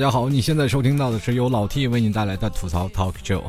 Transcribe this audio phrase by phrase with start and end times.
[0.00, 3.42] 大家好，你现在收听到的是由老 T 为你带来的吐槽 Talk Show。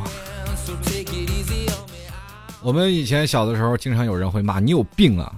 [2.62, 5.34] 我们以前小的时候，经常有人会骂你有病啊，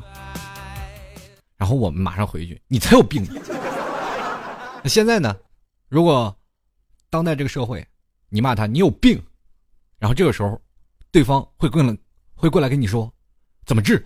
[1.55, 3.23] 然后我们马上回一句你才有病。
[4.81, 5.35] 那现在呢？
[5.87, 6.35] 如果
[7.11, 7.85] 当代这个社会，
[8.29, 9.21] 你骂他你有病，
[9.99, 10.59] 然后这个时候，
[11.11, 11.95] 对方会过来
[12.33, 13.07] 会过来跟你说
[13.67, 14.03] 怎么治？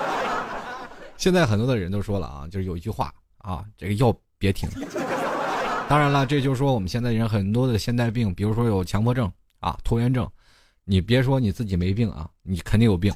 [1.16, 4.68] 现在很多的人都说了啊，就是有一句话啊，这个药别停。
[5.88, 10.28] 当然了，这就是说我们现在人很多的现代病，比如说有强迫症啊、拖延症，
[10.84, 13.10] 你别说你自己没病啊，你肯定有病。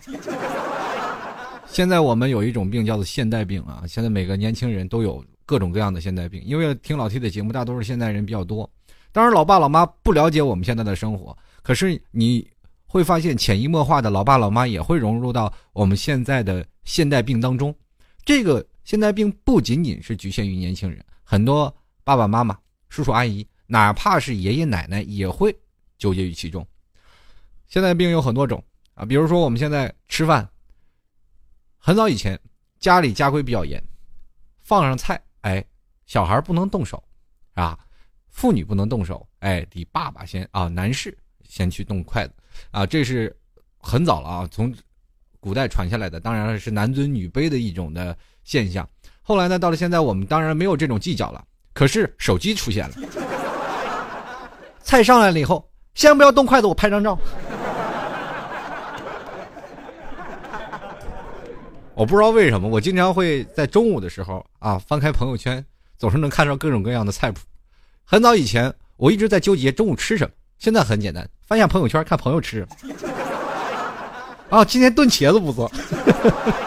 [1.66, 8.68] 现在我们有一种病叫做现代病啊，现在每个年轻人都有各种各样的现代病，因为听老 T 的节目，大多数现代人比较多。
[9.12, 12.48] 当然，老爸老妈不了解我们现在的生活，可是你
[12.86, 17.74] 会发现潜移默化的，老爸老妈也会融入到我们现在的现代病当中。
[18.24, 21.70] 这个现代病不仅仅是局限于年轻人，很多。
[22.04, 22.58] 爸爸妈妈、
[22.92, 25.56] 叔叔阿姨，哪怕是爷爷奶奶，也会
[25.96, 26.66] 纠结于其中。
[27.66, 28.62] 现在病有很多种
[28.92, 30.46] 啊，比如说我们现在吃饭，
[31.78, 32.38] 很早以前
[32.78, 33.82] 家里家规比较严，
[34.60, 35.64] 放上菜，哎，
[36.04, 37.02] 小孩不能动手，
[37.54, 37.78] 啊，
[38.28, 41.16] 妇女不能动手，哎，得爸爸先啊，男士
[41.48, 42.34] 先去动筷子，
[42.72, 43.34] 啊，这是
[43.78, 44.70] 很早了啊，从
[45.40, 48.86] 古代传下来的，当然是男尊女卑的一种的现象。
[49.22, 51.42] 后来呢，到了现在，我们当然没有这种计较了。
[51.72, 52.94] 可是手机出现了，
[54.82, 57.18] 菜上来了以后，先不要动筷子，我拍张照。
[61.94, 65.64] 我不知道为什么，我经常会在中午的时候啊，翻开朋友圈，
[65.98, 67.40] 总是能看到各种各样的菜谱。
[68.04, 72.76] 很早以前，我一直在纠结中午吃什么，现在很简单，翻下朋友圈看朋友吃什么。
[74.50, 75.70] 啊，今天炖茄子不错。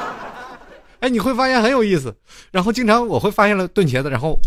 [1.02, 2.16] 哎，你会发现很有意思。
[2.52, 4.40] 然后经常我会发现了炖茄子，然后。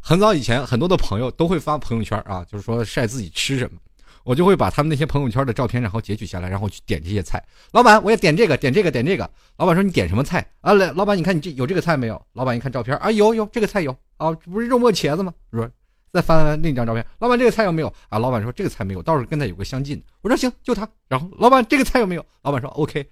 [0.00, 3.78] 很早以前，很多的朋友都会发朋友圈啊，就是说晒自己吃什么，
[4.24, 7.42] 我就会把他们那些朋友圈的照片，然后截取下来，然后去点这些菜。
[7.72, 9.30] 老板，我要点这个，点这个，点这个。
[9.58, 10.72] 老板说你点什么菜啊？
[10.72, 12.20] 来，老板你看你这有这个菜没有？
[12.32, 15.32] 老板一看照片啊，有有这个菜有啊，不是肉末茄子吗？
[15.52, 15.68] 说
[16.12, 18.18] 再翻翻另一张照片，老板这个菜有没有啊？
[18.18, 20.02] 老板说这个菜没有，倒是跟他有个相近。
[20.22, 20.88] 我说行，就他。
[21.08, 22.24] 然后老板这个菜有没有？
[22.42, 23.06] 老板说 OK。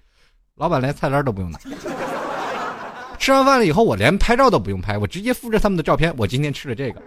[0.55, 1.59] 老板连菜单都不用拿。
[3.19, 6.13] 吃完饭了以后，我连拍照都不用拍，我直接复制他们的照片。
[6.17, 7.01] 我今天吃了这个，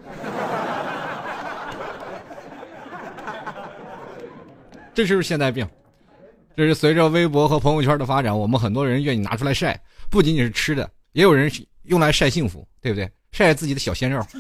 [4.94, 5.66] 这就是现代病。
[6.54, 9.80] 这是随着微博和朋友圈的发展，我们很多人愿意拿出来晒，
[10.10, 11.50] 不仅仅是吃的，也有人
[11.84, 13.10] 用来晒幸福，对不对？
[13.32, 14.38] 晒自己的小鲜肉，是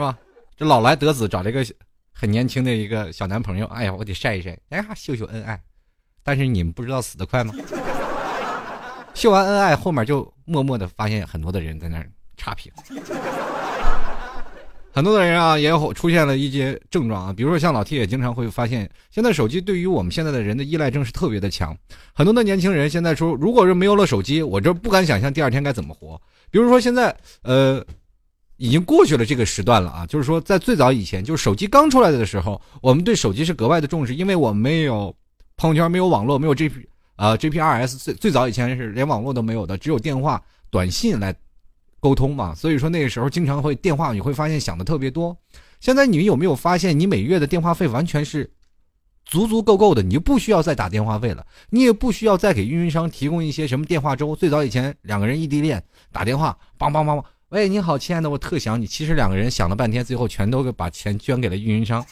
[0.00, 0.18] 吧？
[0.56, 1.64] 这老来得子找了一个
[2.12, 5.58] 很年轻的一个小男朋友，哎呀，我得晒一晒，哎呀，秀秀恩爱。
[6.24, 7.54] 但是你们不知道死得快吗？
[9.20, 12.72] 秀完恩爱，后面就默默的发现很多的人在那儿差评，
[14.90, 21.76] 很多的人啊也有出现了一些症状啊，比如说像老 T 也经常会发现，现在手机对于我们现在的人的依赖症是特别的强。
[22.14, 26.18] 很多的年轻人现在说，如果是没有了手机，我这不敢想象第二天该怎么活。
[26.50, 27.84] 比如说现在，呃，
[28.56, 35.14] 已经过去了这个时段了啊，就是说在最早以前，就是手机刚出来的时候，我们对手机是格外的重视，因为我没有
[35.58, 36.72] 朋友圈，没有网络，没有这。
[37.20, 41.34] 啊，GPRS 最最早以前是连网络都没有的，只有电话、短信来
[42.00, 42.54] 沟通嘛。
[42.54, 45.36] 所以说那个时候经常会电话，你会发现响的特别多。
[45.80, 48.50] 现在你有没有发现，你每月的电话费完全是
[49.26, 54.34] 足足够够的，你就不需要再打电话费了，你也不需要再给运营商提供一些什么电话粥。
[54.34, 58.86] 最早以前两个人异地恋打电话，梆梆梆梆，喂，你好，亲爱的，我特想你。
[58.86, 62.02] 其实两个人想了半天，最后全都把钱捐给了运营商。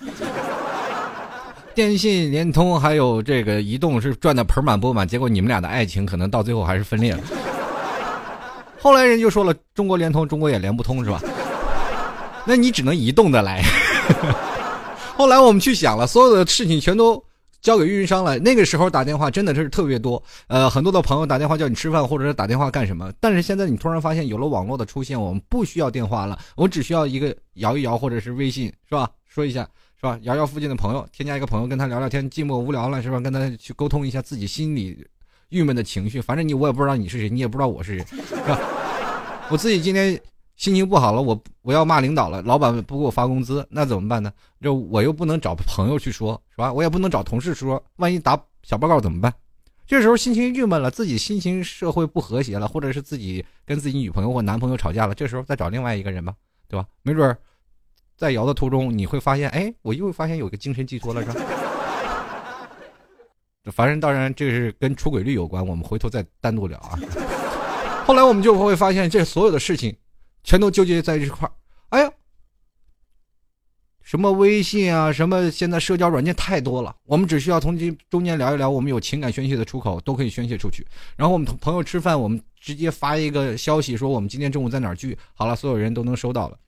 [1.79, 7.21] 电信、联通还有这个移动是赚的盆满钵满，结果你们俩的爱情可能到最后还是分裂了。
[8.83, 11.23] 后来人就说了，中国联通，中国也连不通是吧？
[12.45, 13.63] 那你只能移动的来。
[15.17, 17.23] 后来我们去想了，所有的事情全都
[17.63, 18.37] 交给运营商了。
[18.41, 23.13] 那个时候打电话真的是特别多，呃，很多的朋友打电话叫你吃饭，或者是打电话干什么。
[23.21, 29.09] 但是现在你突然发现有了网络的出现，我们不需要电话了，我只需要一个摇一摇或者是微信是吧？
[29.29, 29.65] 说一下。
[30.01, 30.17] 是吧？
[30.23, 33.19] 摇摇附近的朋友，添加一个朋友，跟他聊聊天，寂寞无聊了是吧？
[33.19, 35.05] 跟他去沟通一下自己心里
[35.49, 36.21] 郁闷的情绪。
[36.21, 38.59] 反正你我也不知道你是谁，你也不知道我是谁，是吧？
[39.51, 40.13] 我自己今天
[40.55, 44.33] 心情不好了，我我要骂领导了，老板不给我发工资，那怎么办呢？
[44.61, 46.73] 这我又不能找朋友去说，是吧？
[46.73, 49.35] 我也不能找同事说，万一打小报告怎么办？
[49.85, 56.35] 这时候心情郁闷了，自己心情社会不和谐了，或者是自己跟自己女朋友或男朋友吵架了，这时候再找另外一个人吧，
[56.69, 56.87] 对吧？
[57.03, 57.37] 没准儿。
[58.19, 61.41] 在摇的途中，你会发现，哎，我又发现有个精神寄托了，是吧？
[63.63, 66.99] 这反正当然，这是跟出轨率有关，我们回头再单独聊啊。
[68.05, 69.97] 后来我们就会发现，这所有的事情，
[70.43, 71.53] 全都纠结在这块儿。
[71.91, 72.11] 哎呀，
[74.03, 80.85] 什么微信啊，什么现在社交软件太多了，我们只需要从这中间聊一聊，我们有情感宣泄的出口，都可以宣泄出去。
[81.15, 86.59] 然后我们同朋友吃饭，我们直接发一个消息说我们今天中午在哪儿聚，好了，所有人都能收到了。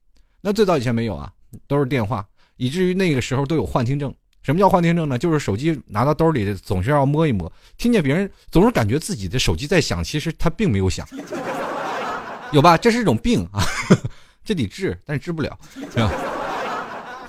[0.43, 1.31] 那最早以前没有啊，
[1.67, 2.26] 都是电话，
[2.56, 4.14] 以至于那个时候都有幻听症。
[4.43, 5.19] 什么叫幻听症呢？
[5.19, 11.06] 就是手机拿到兜里总是要摸一摸，听见别人总是感觉自己的手机在响，其实它并没有响，
[12.50, 12.76] 有吧？
[12.79, 13.62] 这是一种病啊，
[14.43, 15.58] 这得治，但是治不了，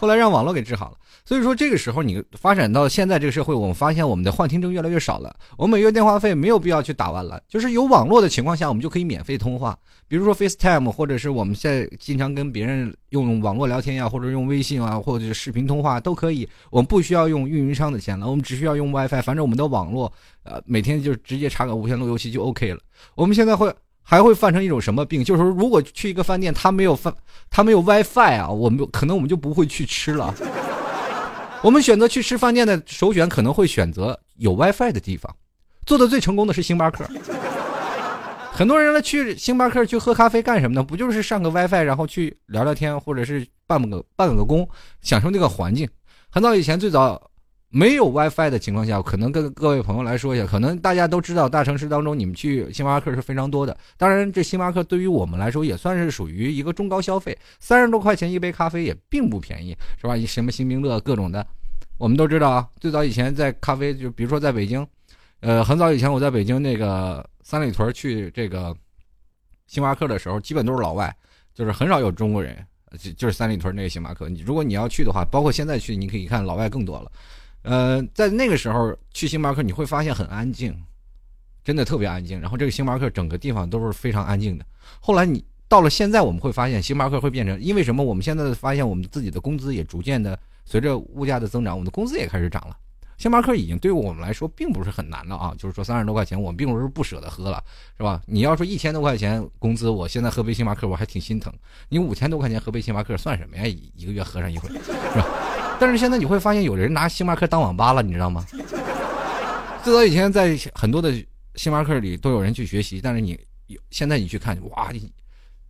[0.01, 0.97] 后来让网络给治好了。
[1.23, 5.31] 所以说这个时候你发展到现在这个社会，我们发现我们的幻听症越来越少了。
[5.59, 9.77] 我们每月电话费没有必要去打完了，就是有网络的情况下，我们就可以免费通话。
[10.07, 16.49] 比如说 FaceTime，或者是我们现在经常跟别人用网络聊天呀，或者用微信啊，或者是视频通话都可以。
[16.71, 20.11] 我们不需要用运营商的钱了，我们只需要用 WiFi，反正我们的网络，
[20.43, 22.79] 呃，每天就直接插个无线路由器就 OK 了。
[23.13, 23.71] 我们现在会。
[24.03, 25.23] 还会犯成一种什么病？
[25.23, 27.13] 就是说，如果去一个饭店，他没有饭，
[27.49, 30.33] 他没有 WiFi 啊，我们可能我们就不会去吃了。
[31.61, 35.33] 我们选择去吃饭店的首选可能会选择有 WiFi 的地方。
[35.85, 37.05] 做的最成功的是星巴克。
[38.51, 40.83] 很多人呢去星巴克去喝咖啡干什么呢？
[40.83, 44.67] 不就是上个 WiFi，然后去聊聊天，或者是办个办个工，
[45.01, 45.87] 享受那个环境。
[46.29, 47.30] 很早以前，最早。
[47.73, 53.75] 没有 WiFi 的情况下，可能跟各位朋友来说一下，可能大家都知道，大城市当中你们去星巴克是非常多的。
[53.95, 60.17] 当然，这星巴克对于我们来说也算是属于一个中高消费，三十多块钱一杯咖啡也并不便宜，是吧？
[60.27, 61.47] 什么星冰乐各种的，
[61.97, 62.67] 我们都知道啊。
[62.81, 64.85] 最早以前在咖啡，就比如说在北京，
[65.39, 68.75] 呃，很早以前我在北京那个三里屯去这个
[69.67, 71.15] 星巴克的时候，基本都是老外，
[71.53, 72.57] 就是很少有中国人，
[72.99, 74.27] 就就是三里屯那个星巴克。
[74.27, 77.09] 你如果你要去的话，包括现在去，你可以看老外更多了。
[77.63, 80.75] 呃，在那个时候去星巴克，你会发现很安静，
[81.63, 82.39] 真的特别安静。
[82.41, 84.65] 然后这个星巴克整个地方都是非常安静的。
[84.99, 88.03] 后来你到了现在，我们会发现星巴克会变成，因为什么？
[88.03, 92.75] 我们现在发现我们自己的工资也逐渐的随着物价的增长，我们的工资也开始涨了。
[93.17, 97.63] 星巴克已经对我们来说并不是很难了啊，就是说三十多块钱，我们并不是不舍得喝了，
[97.95, 98.19] 是吧？
[98.25, 101.53] 你要说一千多块钱工资，我现在喝杯星巴克我还挺心疼。
[101.89, 103.63] 你五千多块钱喝杯星巴克算什么呀？
[103.95, 105.27] 一个月喝上一回，是吧？
[105.81, 108.45] 但是现在你会发现有人拿星巴克当网吧了，你知道吗？
[109.83, 111.11] 最早以前在很多的
[111.55, 113.35] 星巴克里都有人去学习，但是你
[113.89, 114.93] 现在你去看，哇！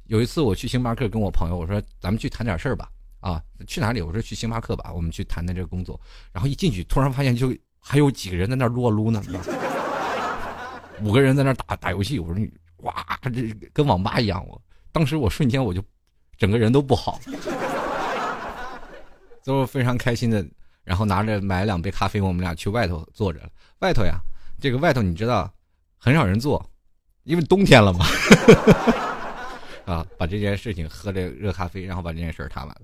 [0.08, 2.90] 有一次我去星巴克跟我朋友我说咱们去谈点事儿吧，
[3.22, 4.02] 啊，去哪里？
[4.02, 5.98] 我说去星巴克吧，我们去谈谈这个工作。
[6.34, 9.24] 然后一进去，突然发现就还有几个人在那撸啊撸呢，
[11.02, 12.20] 五个人在那打打游戏。
[12.20, 12.94] 我说你哇，
[13.24, 14.46] 这跟网吧一样。
[14.46, 14.62] 我
[14.92, 15.82] 当时我瞬间我就
[16.38, 17.18] 整个人都不好。
[19.44, 20.46] 都是非常开心的，
[20.84, 23.40] 然后拿着买两杯咖啡，我们俩去外头坐着。
[23.80, 24.20] 外头呀，
[24.60, 25.52] 这个外头你知道，
[25.98, 26.64] 很少人坐，
[27.24, 28.06] 因为冬天了嘛。
[29.86, 32.82] 啊，把这件事情喝这热咖啡，然后把这件事儿谈完了。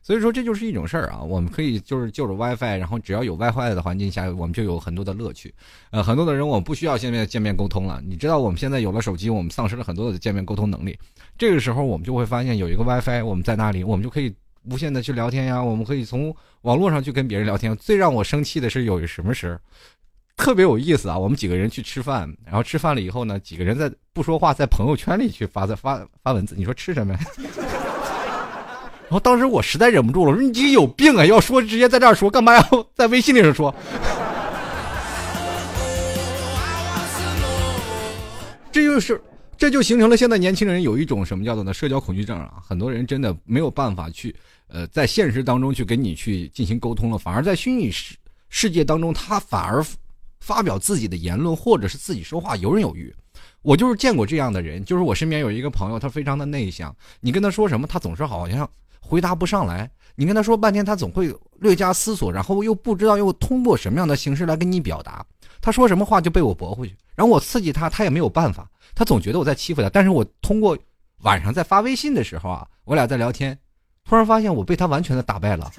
[0.00, 5.52] 所以说这就是一种事儿啊，我们可以就是就着 WiFi，然后只要有 WiFi 的环境下，我们就有很多的乐趣。
[5.90, 8.00] 呃，很多的人我们不需要现在见面沟通了。
[8.06, 10.96] 你知道我们现在有了手机，我们丧失了很多的见面沟通能力。
[11.36, 14.32] 这个时候我们就会发现有一个 WiFi，我们在那里，我们就可以。
[14.70, 17.76] 无限的去聊天呀，我们可以从网络上去跟别人聊天。
[17.76, 19.58] 最让我生气的是有什么事
[20.36, 21.18] 特别有意思啊！
[21.18, 26.54] 我们几个人去吃饭，然后吃饭了以后呢，几个人在不说话，在朋友圈里去发在发发文字。
[26.56, 27.18] 你说吃什么？
[29.08, 31.24] 然后当时我实在忍不住了，我说你有病啊！
[31.24, 32.62] 要说直接在这儿说，干嘛要
[32.94, 33.74] 在微信里说？
[38.70, 39.20] 这就是。
[39.56, 42.62] 这就形成了现在年轻人有一种什么叫做呢社交恐惧症啊！
[42.64, 44.32] 很多人真的没有办法去，
[44.68, 48.14] 呃，在现实当中去跟你去进行沟通了，反而在虚拟世
[48.48, 49.84] 世界当中，他反而
[50.40, 53.14] 发表自己的言论或者是自己说话游刃有余。
[53.62, 58.68] 我就是见过这样的人，就是我身边有一个朋友，他非常的内向，你跟他说什么，他总是好像
[59.00, 59.90] 回答不上来。
[60.14, 65.24] 你跟他说半天，他总会略加思索，然后又不知道又通过什么样的形式来跟你表达。
[65.60, 68.68] 他说什么话就被我驳回去，然后我刺激他，他也没有办法。
[68.94, 70.76] 他总觉得我在欺负他，但是我通过
[71.22, 73.56] 晚上在发微信的时候啊，我俩在聊天，
[74.08, 75.70] 突然发现我被他完全的打败了。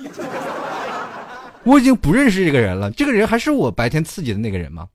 [1.64, 4.88] 我已经不认识这个人了，这个人还是我白天刺激的那个人吗？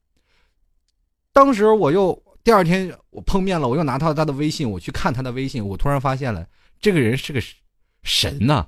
[1.33, 6.47] 当时我又第二天我碰面了，我又拿到他的微信，我去看他的微信，我突然发现了
[6.81, 7.43] 这个人是个
[8.05, 8.65] 神呐！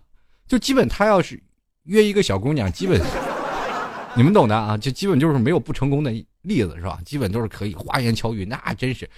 [0.49, 1.41] 就基本他要是
[1.85, 3.01] 约一个小姑娘，基本
[4.17, 6.11] 你们懂的啊，就基本就是没有不成功的
[6.43, 6.99] 例子是吧？
[7.05, 9.09] 基本都是可以花言巧语，那真是。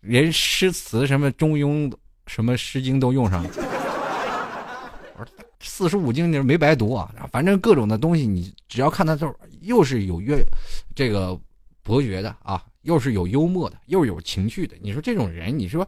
[0.00, 1.92] 连诗词什么中庸
[2.28, 3.50] 什么诗经都用上了，
[5.60, 10.42] 四书五经你没白读啊，反正各种的东西你只要看他都又是有约
[10.94, 11.38] 这个
[11.82, 14.76] 博学的啊，又是有幽默的，又有情趣的。
[14.80, 15.86] 你说这种人，你说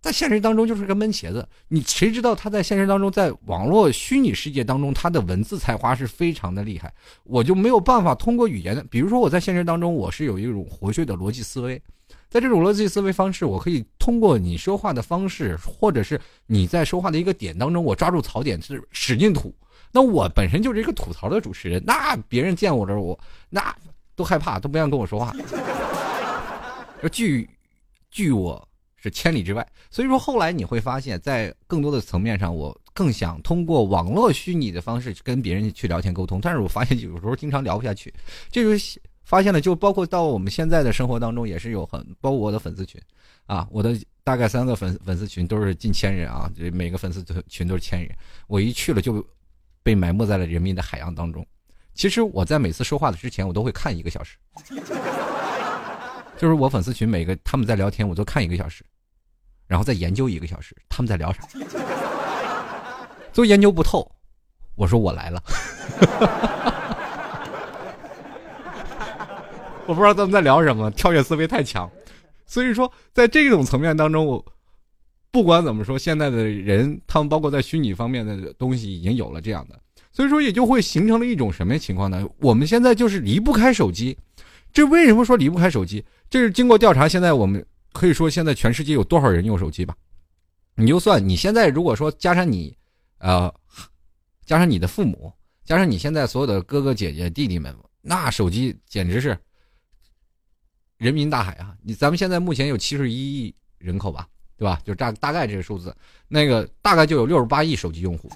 [0.00, 1.46] 在现实当中就是个闷茄子。
[1.68, 6.92] 你谁知道他在现实当中，在网络虚拟世界当中，他的文字才华是非常的厉害。
[7.24, 11.80] 我就没有办法通过语言的，比如说我在现实当中，我是有一种活跃的逻辑思维，
[12.28, 19.54] 在这种逻辑思维方式，我可以通过你说话的方式，或者是你在说话的一个点当中，我抓住槽点是使劲吐。
[19.92, 23.18] 那我本身就是一个吐槽的主持人，那别人见我这我
[23.48, 23.74] 那
[24.14, 25.34] 都害怕，都不愿跟我说话。
[27.10, 27.48] 据
[28.10, 28.66] 据我。
[28.98, 36.40] 是千里之外，所以说后来你会发现，在更多的层面上，我更想通过网络虚拟的方式跟别人去聊天沟通。
[36.40, 38.12] 但是我发现有时候经常聊不下去，
[38.50, 38.70] 这就
[39.26, 42.98] 发现了，就包括到我们现在的生活当中，也是有很包括我的粉丝群，
[43.46, 48.16] 啊，我的大概三个粉粉丝群都是近千人啊，这每个粉丝群都是千人，
[48.46, 49.22] 我一去了就
[49.82, 51.44] 被埋没在了人民的海洋当中。
[51.92, 54.38] 其实我在每次说话的之前，我都会看一个小时，
[56.38, 58.84] 就是我粉丝群每个他们在聊天，我都看一个小时。
[59.66, 61.42] 然后再研究一个小时，他们在聊啥？
[63.34, 64.08] 都研究不透。
[64.76, 65.42] 我说我来了，
[69.86, 71.90] 我不知道他们在聊什么，跳跃思维太强。
[72.46, 74.44] 所以说，在这种层面当中，我
[75.30, 79.80] 不管怎么说，现在的人，他们包括在虚拟方面的东西已经有了这样的，
[80.12, 82.28] 所以说也就会形成了一种什么情况呢？
[82.40, 84.16] 我们现在就是离不开手机。
[84.72, 86.04] 这为什么说离不开手机？
[86.28, 87.64] 这是经过调查，现在我们。
[87.92, 89.96] 可以说，现在全世界有多少人用手机吧？
[90.74, 92.76] 你就算你现在如果说加上你，
[93.20, 93.50] 呃，
[94.44, 95.32] 加上你的父母，
[95.64, 99.34] 加上你现在所有的哥哥姐姐弟弟们，那手机简直是
[100.98, 101.74] 人民大海啊！
[101.82, 104.26] 你咱们现在目前有七十一亿人口吧，
[104.56, 104.80] 对吧？
[104.84, 105.94] 就大大概这个数字，
[106.28, 108.30] 那个大概就有六十八亿手机用户。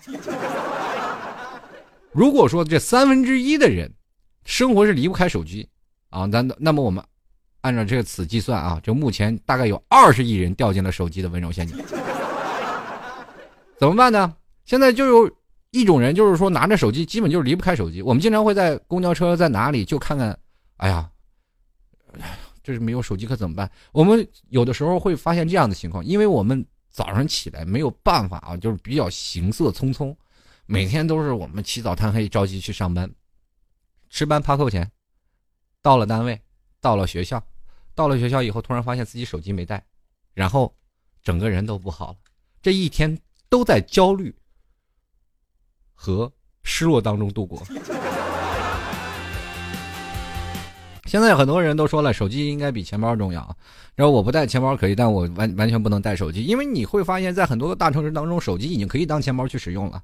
[2.13, 3.91] 如果说这三分之一的人
[4.45, 5.69] 生活是离不开手机
[6.09, 7.03] 啊，那那么我们。
[7.63, 11.77] 按照这个此计算啊，就目前大概有二十亿人掉进了手机的温柔陷阱，
[13.79, 14.35] 怎么办呢？
[14.65, 15.31] 现在就有
[15.71, 18.01] 一种人，就是说拿着手机，基本就是离不开手机。
[18.01, 20.35] 我们经常会在公交车在哪里就看看，
[20.79, 21.07] 哎呀，
[22.71, 23.69] 这是没有手机可怎么办？
[23.91, 30.15] 我们有的时候会发现这样的情况，因为我们早上起来没有办法啊，就是比较行色匆匆，
[30.67, 33.13] 每天都是我们起早贪黑着急去上班，
[34.09, 34.89] 吃班怕扣钱，
[35.83, 36.41] 到了单位，
[36.81, 37.45] 到了学校。
[37.93, 39.85] 到了学校以后，突然发现自己手机没带，
[40.33, 40.73] 然后
[41.25, 42.19] 整个人都不好了。
[42.63, 44.33] 这一天都在焦虑
[45.93, 47.61] 和失落当中度过。
[51.11, 53.57] 现在很多人都说了，手机应该比钱包重要。
[53.97, 60.01] 然后我不带钱包可以，但我完完全不能带手机，因为你会发现在很多的大城市当中，手机已经可以当钱包去使用了。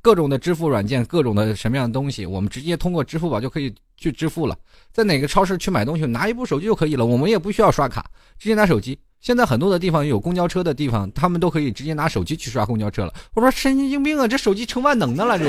[0.00, 4.56] 各种的支付软件，各种的什么样的东西，我们直接通过支付宝就可以去支付了。
[4.94, 7.04] 在哪个超市去买东西，拿一部手机就可以了。
[7.04, 8.06] 我们也不需要刷卡，
[8.38, 8.98] 直接拿手机。
[9.20, 13.12] 现在很多的地方有公交车的地方，他们都可以直接拿手机去刷公交车了。
[13.34, 15.44] 我说神经病啊，这手机成万能的了，这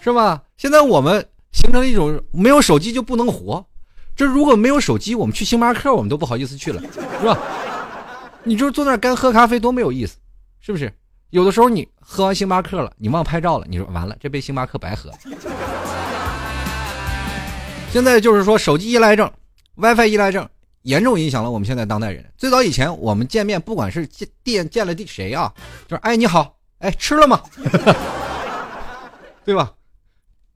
[0.00, 0.40] 是吧？
[0.56, 3.64] 现在我们形成了一种没有手机就不能活。
[4.14, 6.82] 这如果没有手机，我们去星巴克我们都不好意思去了，
[7.20, 7.38] 是吧？
[8.44, 10.16] 你就坐那干喝咖啡多没有意思，
[10.60, 10.92] 是不是？
[11.30, 15.16] 有的时候你喝完星巴克了，你忘拍照了，你说完了，这杯星巴克白喝了。
[17.90, 19.30] 现在就是说手机依赖症、
[19.76, 20.46] WiFi 依赖症
[20.82, 22.24] 严重影响了我们现在当代人。
[22.36, 25.50] 最早以前我们见面，不管是见见见了谁啊，
[25.88, 27.40] 就是哎你好，哎吃了吗？
[29.44, 29.72] 对吧？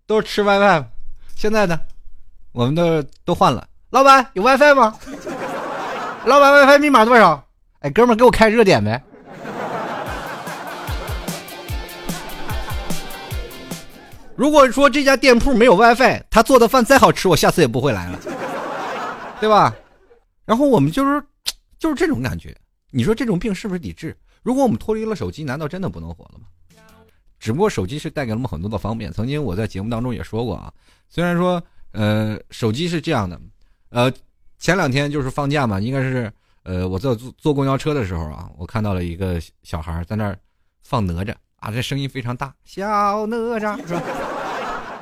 [0.07, 0.85] 都是吃 WiFi。
[1.35, 1.81] 现在呢，
[2.53, 3.67] 我们都都换了。
[3.91, 4.99] 老板有 WiFi 吗？
[6.25, 7.45] 老板 WiFi 密码多少？
[7.81, 9.03] 哎哥们给我开热点呗。
[14.35, 18.19] 如果说这家店铺没有 WiFi，他做的饭再好吃，我下次也不会来了，
[19.41, 19.75] 对吧？
[20.45, 21.23] 然后我们就是
[21.79, 22.55] 就是这种感觉。
[22.91, 24.17] 你说这种病是不是得治？
[24.43, 26.47] 如果我们脱离了手机，难道真的不能活了吗？
[27.47, 29.13] 只不过手机是带给了我们很多的方便。
[29.13, 30.73] 曾经我在节目当中也说过啊，
[31.09, 31.63] 虽然说
[31.93, 33.41] 呃手机是这样的，
[33.91, 34.13] 呃
[34.59, 36.29] 前两天就是放假嘛，应该是
[36.65, 40.37] 呃我在坐坐公交车的时候啊，我看到了一个小孩在那儿
[40.83, 41.33] 放哪吒。
[41.61, 44.03] 啊，这声音非常大，小哪吒是吧？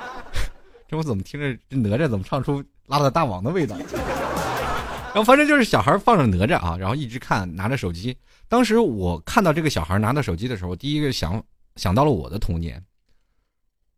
[0.86, 3.74] 这我怎么听着这哪吒怎么唱出拉了大王的味道？
[5.12, 8.14] 然后反正就是小孩放着哪吒啊，然后一直看，拿着手机。
[8.48, 11.42] 当时我看到这个小孩拿着手机的时候，第一个想
[11.76, 12.82] 想到了我的童年。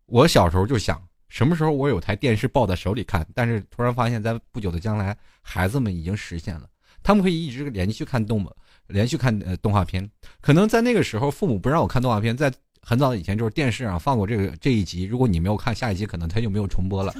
[0.06, 3.26] 我小时候就想，什么时候我有台电视抱在手里看？
[3.34, 6.68] 但是突然发现，在不久的将来，孩子们已经实现了，
[7.02, 8.52] 他们可以一直连续看动漫。
[8.88, 10.08] 连续看呃动画片，
[10.40, 17.12] 可能在那个时候父母不让我看动画片，在很早以前就是电视上放过这个这一集，如果你没有看下一集，可能他就没有重播了。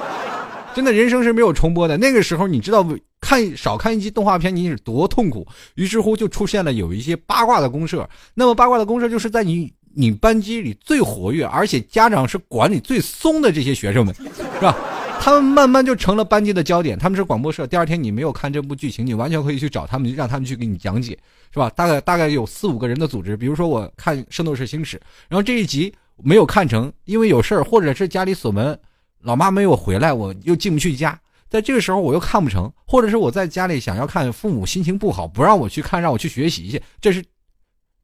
[0.76, 1.96] 真的人生是没有重播的。
[1.96, 2.86] 那个时候，你知道
[3.22, 5.48] 看少看一集动画片你是多痛苦。
[5.76, 8.06] 于是乎，就出现了有一些八卦的公社。
[8.34, 14.76] 那么八卦的公社就是在你你班级里最活跃，而且家长是管理最松的这些学生们，是吧？
[15.20, 16.96] 他们慢慢就成了班级的焦点。
[16.96, 17.66] 他们是广播社。
[17.66, 21.18] 第二天你没有看这部剧情，你完全可以去找他们，让他们去给你讲解，
[21.52, 21.68] 是吧？
[21.70, 23.36] 大概大概有四五个人的组织。
[23.36, 24.96] 比如说我看《圣斗士星矢》，
[25.28, 28.78] 然后这一集没有看成，因为有事儿，或者是家里锁门。
[29.22, 37.22] 老妈没有回来，我又进不去家，在这个时候我又看不成，或者是我在家里想要看，父母心情不好，不让我去看，让我去学习去，这是，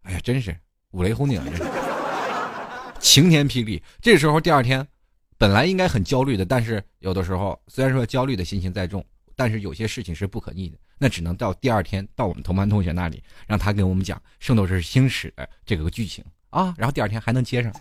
[0.02, 0.54] 哎呀，真是
[0.94, 1.42] 五雷轰顶，
[3.00, 3.82] 晴天霹雳。
[4.00, 4.86] 这时候第二天，
[5.36, 17.72] 本来应该很焦虑的，但是有的时候虽然说焦虑的心情再重，但是有些事情是不可逆的，那只能到第二天到我们同班同学那里，让他给我们讲《圣斗士星矢》的这个剧情啊，然后第二天还能接上，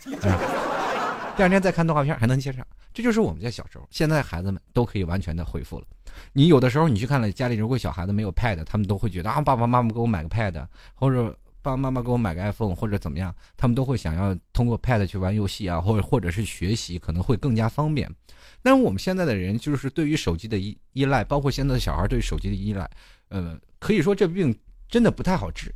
[1.38, 2.66] 第二天再看动画片还能接上。
[2.96, 5.86] 这就是我们家小时候，现在孩子们都可以完全的恢复了。
[6.32, 10.66] 你有的时候你去看了家里，如果小孩子没有 pad，他们都会觉得啊，爸爸妈妈给我买个 pad，
[10.96, 18.14] 或者爸爸妈妈给我买个 iPhone，或者怎么样，他们都会想要通过 pad 去玩游戏啊，或者或者是学习，可能会更加方便。
[18.62, 22.90] 但是我们现在的人就是对于手机的依依赖，包括现在的小孩对手机的依赖，
[23.30, 24.56] 呃，可以说这病
[24.90, 25.74] 真的不太好治，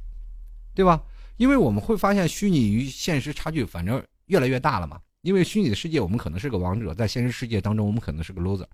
[0.76, 1.02] 对吧？
[1.38, 5.00] 因为我们会发现虚拟与现实差距反正越来越大了嘛。
[5.22, 8.66] 因为虚拟的世界，我们可能是个王者；在现实世界当中，我们可能是个 loser。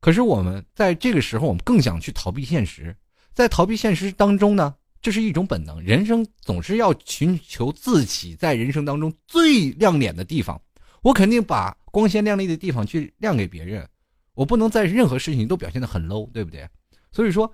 [0.00, 2.96] 可是我们在这个时候，我们更想去逃避现实。
[3.32, 5.78] 在逃避现实当中呢，这是一种本能。
[5.82, 10.58] 人生总是要寻求自己在人生当中最亮眼的地方。
[11.02, 13.86] 我肯定把光鲜亮丽的地方去亮给别人。
[14.32, 16.66] 我不能在任何事情都表现的很 low，对不对？
[17.12, 17.52] 所以说，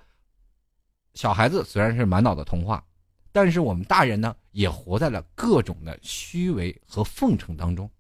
[1.15, 2.85] 小孩子虽然是满脑的童话，
[3.33, 7.91] 但是我们大人呢，也活在了各种的虚伪和奉承当中。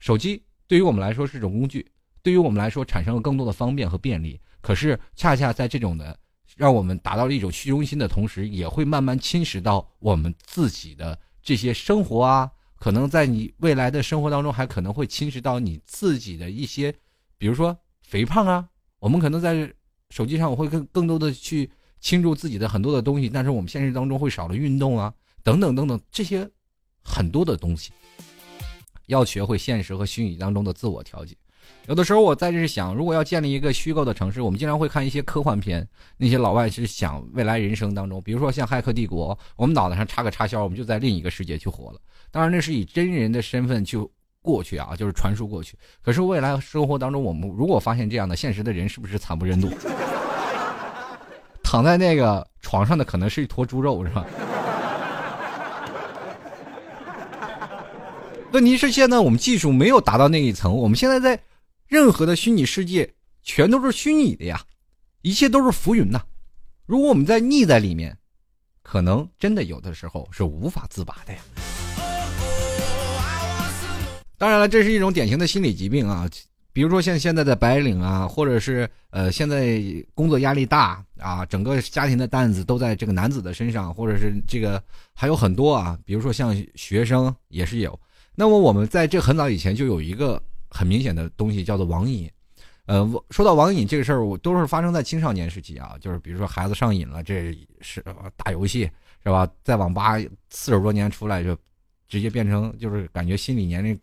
[0.00, 1.88] 手机对于我们来说是种工具，
[2.24, 4.40] 对于我们来说产生了更多的方便和便利。
[4.60, 6.18] 可是，恰恰在这种的
[6.60, 12.50] 让我们达到了一种虚荣心的同时，也会慢慢侵蚀到我们自己的这些生活啊。
[12.76, 16.94] 可能在你未来的生活当中，还可能会侵蚀到你自己的一些，
[17.38, 18.68] 比如说肥胖啊。
[18.98, 19.72] 我们可能在
[20.10, 26.46] 手机上，我会更更多的去倾注自己的很多的东西，但是我们现实当中会少了运动啊，等等等等这些
[27.02, 27.90] 很多的东西。
[29.06, 31.34] 要学会现实和虚拟当中的自我调节。
[31.86, 35.84] 有的时候我在这想，如果要建立一个虚构的城市，我们经常会看一些科幻片，
[36.16, 41.98] 那些老外是想未来人生当中，比如说像《骇客帝国》，我们脑袋上插个插销，我们就在另一个世界去活了。
[42.30, 43.98] 当然，那是以真人的身份去
[44.40, 45.76] 过去啊，就是传输过去。
[46.00, 49.68] 可是未来生活当中，我们如果发现这样的现实的人，是不是惨不忍睹？
[51.64, 54.24] 躺在那个床上的可能是一坨猪肉，是吧？
[58.52, 61.40] 问题是现在我们技术没有达到那一层，我们现在在
[61.90, 64.62] 任何的虚拟世界全都是虚拟的呀，
[65.22, 66.22] 一切都是浮云呐。
[66.86, 68.16] 如果我们在溺在里面，
[68.84, 71.40] 可能真的有的时候是无法自拔的呀。
[74.38, 76.30] 当然了，这是一种典型的心理疾病啊，
[76.72, 79.82] 比如说像现在的白领啊，或者是呃现在
[80.14, 84.80] 工作压力大啊，整个家庭的担子都在这个男子的身上，或者是这个
[85.12, 87.98] 还有很多啊，比如说像学生也是有。
[88.36, 90.40] 那么我们在这很早以前就有一个
[90.70, 92.30] 很明显的东西叫做网瘾，
[92.86, 98.02] 呃，说到网瘾这个事儿，我都是发生在青少年时期啊，就是比如说孩子上瘾了，这是
[98.36, 98.88] 打游戏
[99.22, 100.16] 是吧，在网吧
[100.48, 101.56] 四十多年出来就
[102.08, 103.98] 直接变成就是感觉心理年龄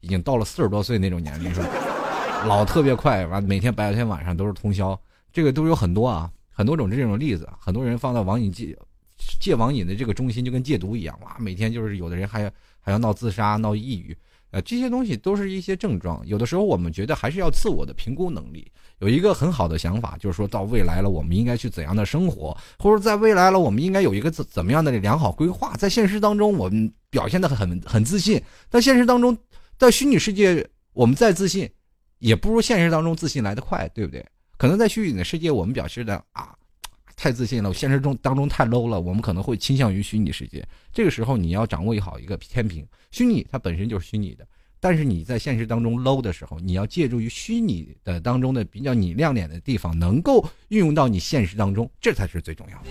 [0.00, 1.68] 已经到了四十多岁那种年龄是吧？
[2.46, 4.98] 老特别快，完每天白天晚上都是通宵，
[5.32, 8.78] 这个都有很多啊，很多种这种例子，很多人放到网瘾戒
[9.40, 12.50] 戒网瘾的这个中心就跟戒毒一样，哇，每天就是有的人还。
[12.82, 14.16] 还要闹自杀、闹抑郁，
[14.50, 16.20] 呃，这些东西都是一些症状。
[16.26, 25.74] 有的时候我们觉得还是要自我的评估能力，有一个很好的想法，就是说到未来了，我们应该去怎样的生活，或者在未来了，我们应该有一个怎怎么样的良好规划。
[25.76, 29.36] 在现实当中，我们表现的很很自信，在现实当中，
[29.78, 31.70] 在虚拟世界，我们再自信，
[32.18, 34.24] 也不如现实当中自信来得快，对不对？
[34.56, 36.54] 可能在虚拟的世界，我们表示的啊。
[37.22, 40.66] 太自信了，我现实中当中太 low 了，我们可能会倾向于虚拟世界。
[40.90, 44.46] 这个时候你要掌握好一个天平，虚拟它本身就是虚拟的，
[44.80, 52.84] 但是你在现实当中 low 的时候，你要借助于虚拟的当中的比较你亮点的地方，能够运用到你现实当中，这才是最重要的。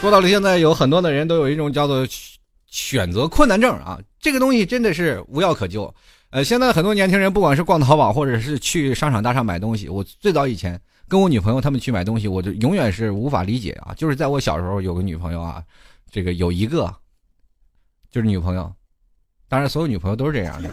[0.00, 2.08] 说到了现在，有很多的人都有一种叫做
[2.66, 5.94] 选择困难症啊，这个东西真的是无药可救。
[6.32, 13.92] 呃，现在很多年轻人，不管是逛淘宝，或者是去商场大厦买东西，我最早以前跟我女朋友他们去买东西，我就永远是无法理解啊。
[13.94, 15.62] 就是在我小时候有个女朋友啊，
[16.10, 16.90] 这个有一个
[18.10, 18.72] 就是女朋友。
[19.46, 20.70] 当然，所有女朋友都是这样的，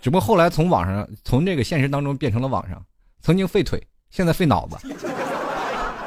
[0.00, 2.82] 只不过后来从网上，从这个现实当中变成了网上。
[3.20, 3.78] 曾经废腿，
[4.10, 4.76] 现在废脑子，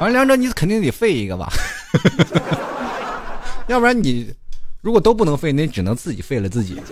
[0.00, 1.52] 反正两者你肯定得废一个吧，
[3.68, 4.34] 要不然你
[4.80, 6.82] 如果都不能废，那只能自己废了自己。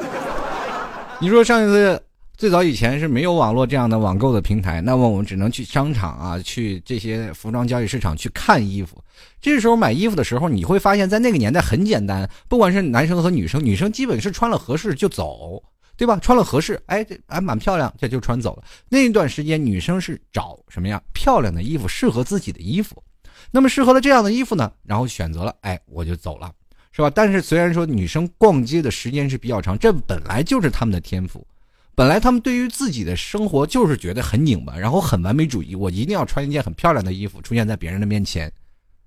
[1.20, 2.00] 你说上一次
[2.36, 9.02] 最早以前是没有网络这样的网购的平台，那么我们只能去商场啊，去这些服装交易市场去看衣服。
[9.40, 15.62] 这时候买衣服的时候，你会发现在那个年代很简单，不管是男生和女生，女生基本是穿了合适就走，
[15.96, 16.18] 对吧？
[16.20, 18.64] 穿了合适，哎，这哎蛮漂亮，这就穿走了。
[18.88, 23.02] 那一段时间，女生是找什么样漂亮的衣服，适合自己的衣服。
[23.50, 26.50] 那么适合了这样的衣服呢，然后选择了，哎，我就走了，
[26.94, 27.10] 是吧？
[27.10, 31.46] 但是虽然说女生逛街的时间是比较长，这本来就是他们的天赋，
[31.94, 38.50] 本来他们对于自己的生活就是觉得很拧巴，然后很完美主义，我一定要穿一件很漂亮的衣服出现在别人的面前。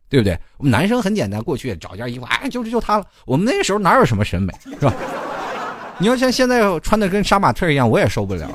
[0.09, 0.39] 对不对？
[0.55, 3.05] 我们男生很简单，过去找件衣服，哎，就是就它了。
[3.25, 4.93] 我们那时候哪有什么审美，是吧？
[5.99, 8.49] 你要像现在穿的跟杀马特一样，我也受不了。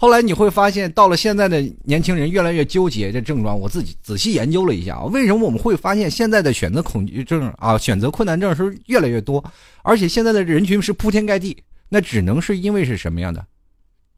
[0.00, 3.60] 后来你会发现，到了现在的年轻人越来越纠结这症状。
[3.60, 9.44] 我自己仔细研究了一下，为什么我们会发现现在的选择恐惧症啊、选择困难症是越来越多，
[9.82, 11.54] 而且现在的人群是铺天盖地？
[11.90, 13.46] 那只能是因为是什么样的？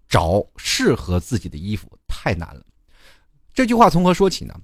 [0.09, 2.62] 找适合自己的衣服太难了。
[3.53, 4.55] 这句话从何说起呢？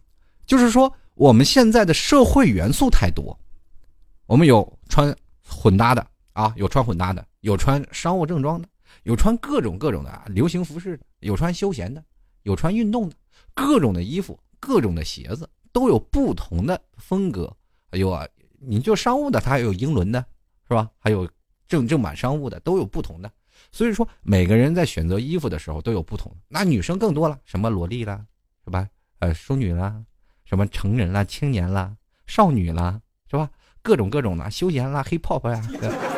[0.46, 3.36] 就是说，我们现在的社会元素太多，
[4.26, 5.12] 我们有穿
[5.44, 8.68] 混搭的啊，有穿混搭的，有穿商务正装的，
[9.08, 12.04] 有穿各种各种的流行服饰的，有穿休闲的，
[12.42, 13.16] 有穿运动的，
[13.54, 17.50] 各种的衣服，各种的鞋子都有不同的风格。
[17.88, 20.22] 哎呦啊，你就商务的，它还有英伦的，
[20.68, 20.90] 是吧？
[20.98, 21.26] 还有
[21.66, 23.32] 正正版商务的，都有不同的。
[23.72, 26.30] 所以说，每个人在选择衣服的时候都有不同。
[26.46, 28.22] 那女生更多了，什么萝莉啦，
[28.62, 28.86] 是吧？
[29.20, 30.04] 呃，淑女啦。
[30.44, 33.48] 什么成人啦、青年啦、少女啦，是吧？
[33.80, 35.66] 各种各种的休闲啦、黑泡泡呀，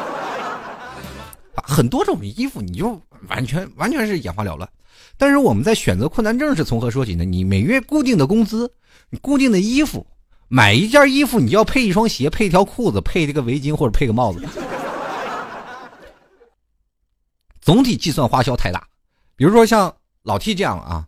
[1.66, 4.68] 很多种衣服，你就完全完全是眼花缭乱。
[5.16, 7.24] 但是我们在选择困难症是从何说起呢？
[7.24, 8.72] 你每月固定的工资，
[9.10, 10.06] 你固定的衣服，
[10.48, 14.46] 买一件衣服，你就要配一双鞋，配一条裤子，配这个围巾或者配个帽子。
[17.60, 18.86] 总体计算花销太大，
[19.36, 21.06] 比如说像老 T 这样啊。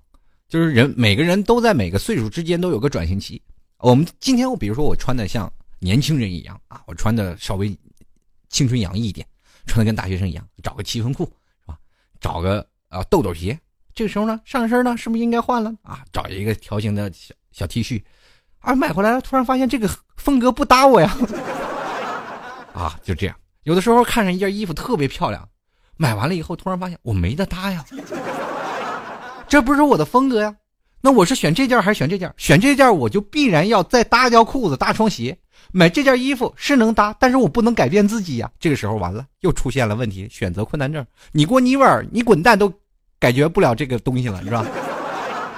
[0.48, 3.40] 就是人每个人都在每个岁数之间都有个转型期。
[3.78, 7.74] 我们今天我比如说我穿的像年轻人一样啊，我穿的稍微
[8.50, 9.26] 青春洋溢一点，
[9.66, 11.25] 穿的跟大学生一样，找个七分裤
[11.61, 11.79] 是吧？
[12.20, 13.59] 找个啊豆豆鞋。
[13.94, 16.05] 这个时候呢，上身呢是不是应该换了啊？
[16.12, 18.03] 找一个条形的小小 T 恤，
[18.61, 21.14] 啊买回来了，突然发现这个风格不搭我呀。
[22.72, 23.37] 啊，就这样。
[23.64, 25.46] 有的时候看上一件衣服特别漂亮，
[25.96, 27.85] 买完了以后突然发现我没得搭呀。
[29.46, 30.57] 这不是我的风格呀，
[31.03, 32.33] 那我是选这件还是选这件？
[32.38, 35.38] 选这件我就必然要再搭条裤子、搭双鞋。
[35.70, 38.51] 买这件衣服是能搭，但是我不能改变自己呀。
[38.59, 41.05] 这个时候完了，又出现了问题，选择困难症。
[41.31, 42.72] 你过泥味你滚蛋都
[43.18, 44.66] 感觉不了这个东西了，是吧？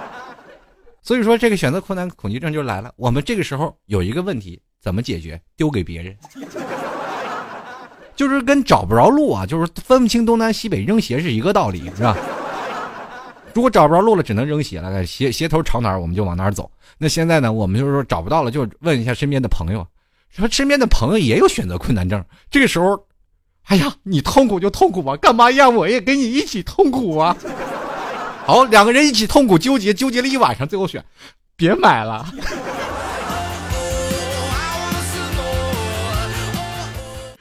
[1.03, 2.93] 所以说，这个选择困难恐惧症就来了。
[2.97, 5.41] 我们这个时候有一个问题，怎么解决？
[5.57, 6.17] 丢给别人，
[8.17, 12.17] 就是跟找不着路啊，就是分不清东南西北扔鞋是一个道理，是吧？
[13.53, 15.05] 如果找不着路了，只能扔鞋了。
[15.07, 16.71] 鞋鞋头朝哪儿，我们就往哪儿走。
[16.99, 17.53] 那现在呢？
[17.53, 19.87] 我们就是说找不到了，就问一下身边的朋友。
[20.37, 22.25] 说身边的朋友也有选择困难症。
[22.51, 23.07] 这个时候，
[23.65, 27.37] 哎呀，你痛苦就痛苦吧，干嘛让我也跟你一起痛苦啊？
[28.47, 31.05] 好，两个人一起痛苦，纠结纠结了一晚上，最后选，
[31.57, 32.27] 别买了。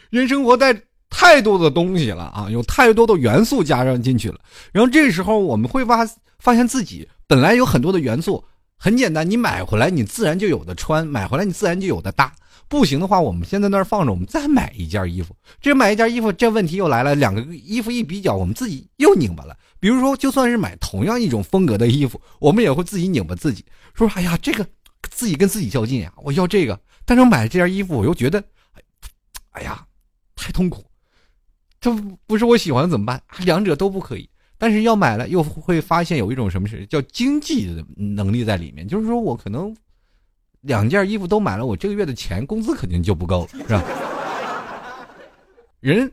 [0.09, 0.81] 人生活在。
[1.15, 4.39] 太多的东西了啊，有太多的元素加上进去了，
[4.71, 5.99] 然后这个时候我们会发
[6.39, 8.43] 发现自己本来有很多的元素，
[8.77, 12.33] 很简单，你买回来你自然就有的穿，买回来你自然就有的搭。
[12.73, 15.35] 不行的话，我们先在那儿放着，我们再买一件衣服。
[15.61, 19.55] 这买一件衣服，这问题又来了，两个衣服一比较，我们自己又拧巴了。
[19.79, 24.65] 比如说，就算是买同样一种风格的衣服，我们也会自己拧巴自己，说：“哎呀，这个
[25.11, 28.43] 自己跟自己较劲呀，我要这个，但是我买了这件衣服，我又觉得，
[29.51, 29.85] 哎呀，
[30.35, 30.83] 太痛苦。”
[31.79, 31.93] 这
[32.25, 33.21] 不是我喜欢怎么办？
[33.45, 34.27] 两者都不可以。
[34.57, 39.75] 但是要买了，又会发现有一种什么事叫经济能力在里面，就是说我可能
[40.63, 43.83] 两件衣服都买了，我这个月的钱工资肯定就不够了，是吧？
[45.79, 46.11] 人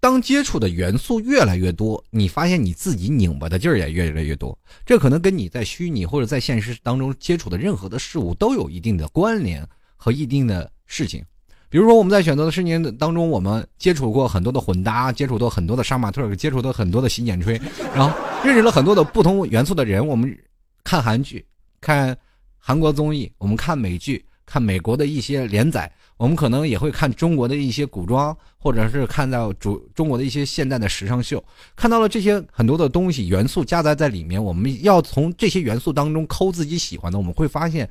[0.00, 4.58] 当接触的元素越来越多，你发现你自己拧巴的劲儿也越来越多。
[4.86, 9.62] 这可能跟你在虚拟或者在现实当中接触的任何的事物都有一定的关联
[9.96, 11.22] 和一定的事情。
[11.68, 17.60] 比如说，我们在选择的十年当中，我们接触过很多的混搭，接触到很多的杀马特，接触到很多的洗剪吹，
[17.94, 20.04] 然后认识了很多的不同元素的人。
[20.04, 20.34] 我们
[20.82, 21.46] 看韩剧，
[21.80, 22.16] 看
[22.62, 31.42] 韩国综艺，我们看美剧，看美国的一些连载，我们可能也会看中国的一些古装，或者是看到主中国的一些现代的时尚秀，
[31.74, 37.90] 看到了这些很多的东西元素夹杂在里面，我们要从这些元素当中抠自己喜欢的，我们会发现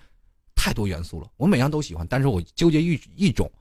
[0.56, 1.28] 太多元素了。
[1.36, 3.52] 我每样都喜欢，但是我纠结一一种，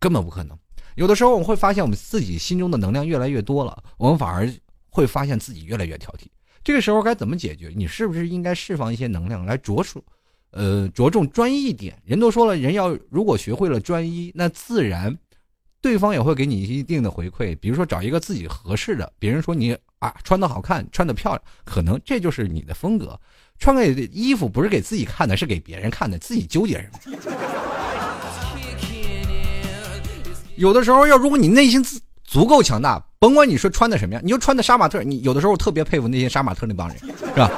[0.00, 0.58] 根本不可能。
[0.96, 4.52] 有的时候我们会发现，我们自己心中的能量越来越多了，我们反而
[4.90, 6.24] 会发现自己越来越挑剔。
[6.64, 7.72] 这个时候该怎么解决？
[7.74, 10.02] 你是不是应该释放一些能量来着手，
[10.50, 11.96] 呃，着重专一点？
[12.04, 15.16] 人都说了，人要如果学会了专一，那自然
[15.80, 17.56] 对方也会给你一定的回馈。
[17.58, 23.18] 比如说找一个自己合适的，别人说你啊穿的好看，穿的漂亮，可能这就是你的风格。
[23.58, 26.98] 穿个衣服不是给自己看的，是给别人看的，自己纠结什么？
[30.56, 31.82] 有的时候要，如果你内心
[32.24, 35.02] 足够强大，甭管你说穿的什么样，你就穿的杀马特。
[35.02, 37.50] 你有的时候特别佩服那些杀马特那帮人，是吧？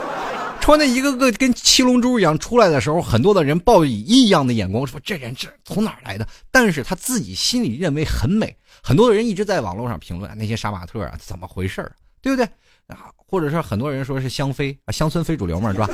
[0.62, 6.24] 穿的一个个跟七龙珠一样出来的时候，很多的人抱以异样的眼光，说这人这从哪儿来的？
[6.52, 8.56] 但是他自己心里认为很美。
[8.80, 12.46] 很多的人一直在网络上评论那些杀马特啊，怎么回事对不对？
[12.86, 15.90] 啊，或者是很多人说是香妃啊，乡村非主流嘛，是吧？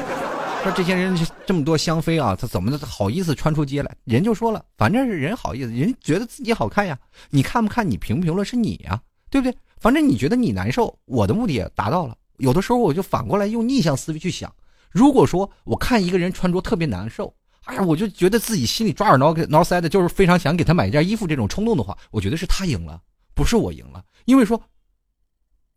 [0.62, 3.96] 说这些人这么多香妃啊，他怎么好意思穿出街来？
[4.04, 6.98] 人就说了，反正是人好意思，人觉得自己好看呀。
[7.30, 7.90] 你看不看？
[7.90, 9.00] 你评不评论是你呀，
[9.30, 9.56] 对不对？
[9.80, 12.14] 反正你觉得你难受，我的目的也达到了。
[12.38, 14.52] 有的时候我就反过来用逆向思维去想，
[14.90, 17.32] 如果说我看一个人穿着特别难受，
[17.64, 23.00] 哎呀，我就觉得自己心里抓耳挠挠腮的，就是非常想给他买一件衣服这种冲动的话，我觉得是他赢了，
[23.34, 24.60] 不是我赢了，因为说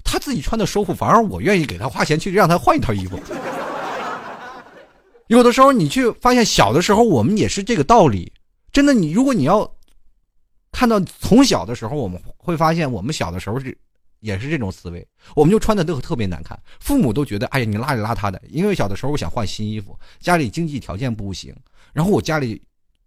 [0.03, 3.19] 他自己穿的舒服，反而我愿意给他花钱去让他换一套衣服。
[5.27, 8.31] 有的时候你去发现，小的时候我们也是这个道理。
[8.73, 9.69] 真的，你如果你要
[10.71, 13.77] 看到从小的时候，我们会发现，我们小的时候是
[14.21, 15.05] 也是这种思维，
[15.35, 18.41] 我们就穿的都特别难看，父母都觉得，哎呀，你邋里邋遢的。
[18.47, 21.53] 因为小的时候我想换新衣服，家里经济条件不行，
[21.93, 22.61] 然后我家里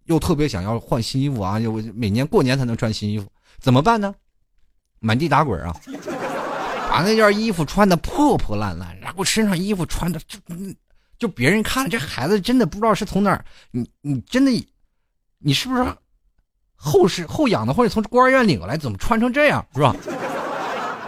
[0.05, 3.27] 又特别想要换新衣服啊，我每年过年才能穿新衣服，
[3.59, 4.13] 怎么办呢？
[4.99, 5.75] 满地打滚啊，
[6.89, 10.39] 把那件衣服穿的破破烂烂，然后身上衣服穿的就。
[11.17, 14.51] 就别人看这孩子真的不知道是从哪儿，你你真的，
[15.39, 15.85] 你是不是
[16.75, 18.75] 后世后养的，或者从孤儿院领过来？
[18.75, 19.95] 怎么穿成这样，是吧？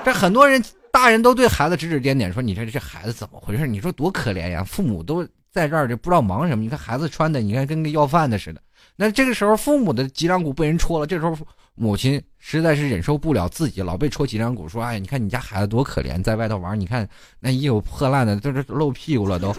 [0.07, 3.67] 这很多人大人都对孩子指指点点，说你这这孩子怎么回事？
[3.67, 4.63] 你说多可怜呀！
[4.63, 6.63] 父母都在这儿，就不知道忙什么。
[6.63, 8.61] 你看孩子穿的，你看跟个要饭的似的。
[8.95, 11.37] 那这个时候父母的脊梁骨被人戳了，这时候
[11.75, 17.05] 母亲实在是忍受不了自己老被戳脊梁骨，说：“哎，你看你家孩子多可怜，在外头玩，你看
[17.41, 19.53] 那衣服破烂的，都是露屁股了都。”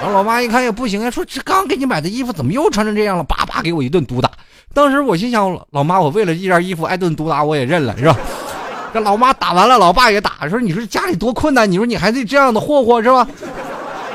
[0.00, 3.24] 然后老妈一看也不行啊，说这刚给你买的衣服怎么又穿成这样了？
[3.24, 4.30] 叭叭给我一顿毒打。
[4.72, 8.18] 当时我心想，老妈，我为了一件衣服挨顿毒打我也认了，是吧？
[8.94, 13.26] 这老妈打完了，老爸也打，说你说家里多困难，你说你还得这样的霍霍是吧？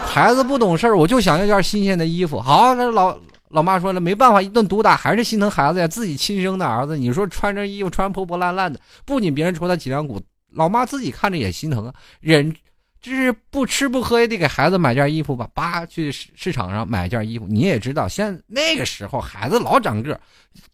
[0.05, 2.39] 孩子不懂事儿，我就想要件新鲜的衣服。
[2.39, 3.15] 好，那老
[3.49, 10.21] 老妈说了，没办法，一顿毒打还是心疼孩子呀，自己亲生的儿子，你说穿着衣服穿破破烂烂的，不仅别人戳他脊梁骨，
[10.53, 12.55] 老妈自己看着也心疼啊，忍。
[13.01, 17.45] 就是不吃不喝也得给孩子买件衣服吧，叭去市场上买件衣服。
[17.47, 20.19] 你也知道，现那个时候孩子老长个，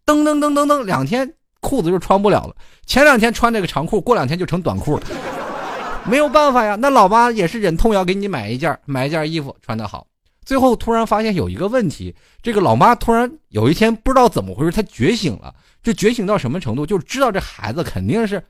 [0.04, 1.32] 噔噔噔噔噔，两天
[1.66, 2.54] 裤子就穿不了了。
[2.86, 5.02] 前两天穿这个长裤，过两天就成短裤了。
[6.06, 10.06] 没有办法呀，那老妈也是忍痛要给你买一件，买一件衣服穿得好。
[10.44, 15.52] 最后突然发现有一个问题，这个老妈突然有一天不知道怎么回事，她觉醒了，
[15.82, 18.40] 就觉醒到什么程度，就知道这孩子肯定是。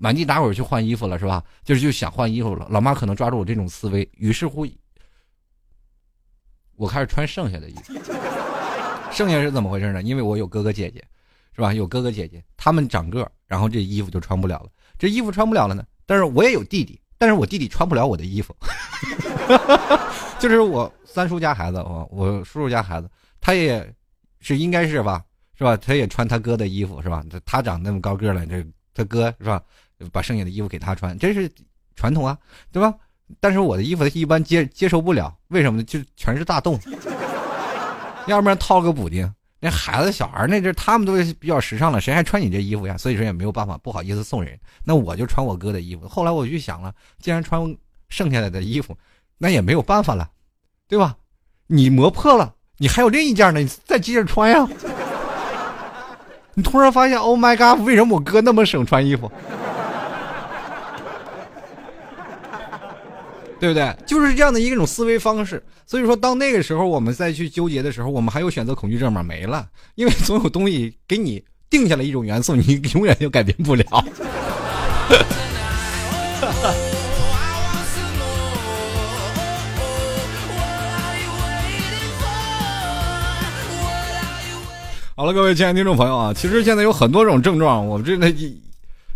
[0.00, 1.42] 满地打滚去换衣服了是吧？
[1.64, 2.68] 就是就想换衣服了。
[2.70, 4.64] 老妈可能抓住我这种思维，于是乎，
[6.76, 7.94] 我开始穿剩下的衣服。
[9.10, 10.00] 剩下是怎么回事呢？
[10.00, 11.02] 因为我有哥哥姐姐，
[11.58, 11.74] 是吧？
[11.74, 14.68] 有哥哥姐姐，他们长个，然后这衣服就穿不了了。
[14.96, 15.84] 这衣服穿不了了呢。
[16.06, 18.54] 但是我也有弟弟，但是我弟弟穿不了我的衣服。
[20.38, 23.92] 就是我三叔家孩子，我我叔叔家孩子，他也
[24.38, 25.24] 是应该是吧，
[25.56, 25.76] 是吧？
[25.76, 27.24] 他也穿他哥的衣服，是吧？
[27.28, 29.60] 他他长那么高个了，这他哥是吧？
[30.12, 31.50] 把剩下的衣服给他穿，这是
[31.96, 32.38] 传统啊，
[32.70, 32.94] 对吧？
[33.40, 35.82] 但是我的衣服一般接接受不了，为什么呢？
[35.82, 36.78] 就全是大洞，
[38.28, 39.28] 要不然套个补丁。
[39.60, 42.96] 那孩子小孩那阵他们都比较时尚了，谁还穿你这衣服呀？
[42.96, 44.58] 所以说也没有办法，不好意思送人。
[44.84, 46.06] 那我就穿我哥的衣服。
[46.06, 47.60] 后来我就想了，既然穿
[48.08, 48.96] 剩下来的衣服，
[49.36, 50.28] 那也没有办法了，
[50.88, 51.16] 对吧？
[51.66, 54.66] 你磨破了，你还有另一件呢，你再接着穿呀。
[56.54, 59.30] 你突然发现，Oh my God，为什么我哥那么省穿衣服？
[63.60, 63.96] 对不对？
[64.06, 65.62] 就是这样的一种思维方式。
[65.86, 69.22] 所以说，当那个时候我们再去纠结的时候，我们还有选择恐惧症吗？
[69.22, 73.84] 没了，因为总有东西给你定下了一种元素，你永远就改变不了。
[85.16, 88.32] 好了，各位亲爱的听众朋友啊，其实现在有很多种症状，我们这个。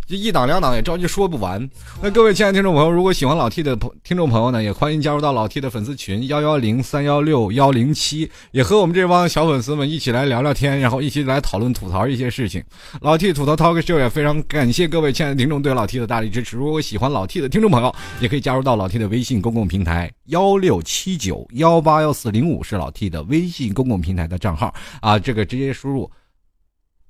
[0.07, 1.71] 就一档两档也着急说不完。
[2.03, 12.63] 那各位亲爱的听众朋友，如果喜欢老 T 的朋听众朋友呢，也欢迎加入到老 T 的粉丝群幺幺零三幺六幺零七，也和我们这帮小粉丝们一起来聊聊天，然后一起来讨论吐槽一些事情。
[13.01, 16.57] 老 T 吐槽 talk show 也非常感谢各位亲爱的听众对老 T 的大力支持。
[16.57, 26.11] 如果喜欢老 T 的听众朋友，也可以加入到老 T 的微信公共平台幺六七九幺八幺四零五是老 T 的微信公共平台的账号啊，这个直接输入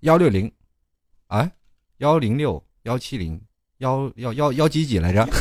[0.01, 0.53] 幺六零
[1.29, 1.51] 啊
[1.99, 2.63] 幺零六。
[2.85, 3.41] 幺七零
[3.79, 5.29] 幺幺幺幺几几来着？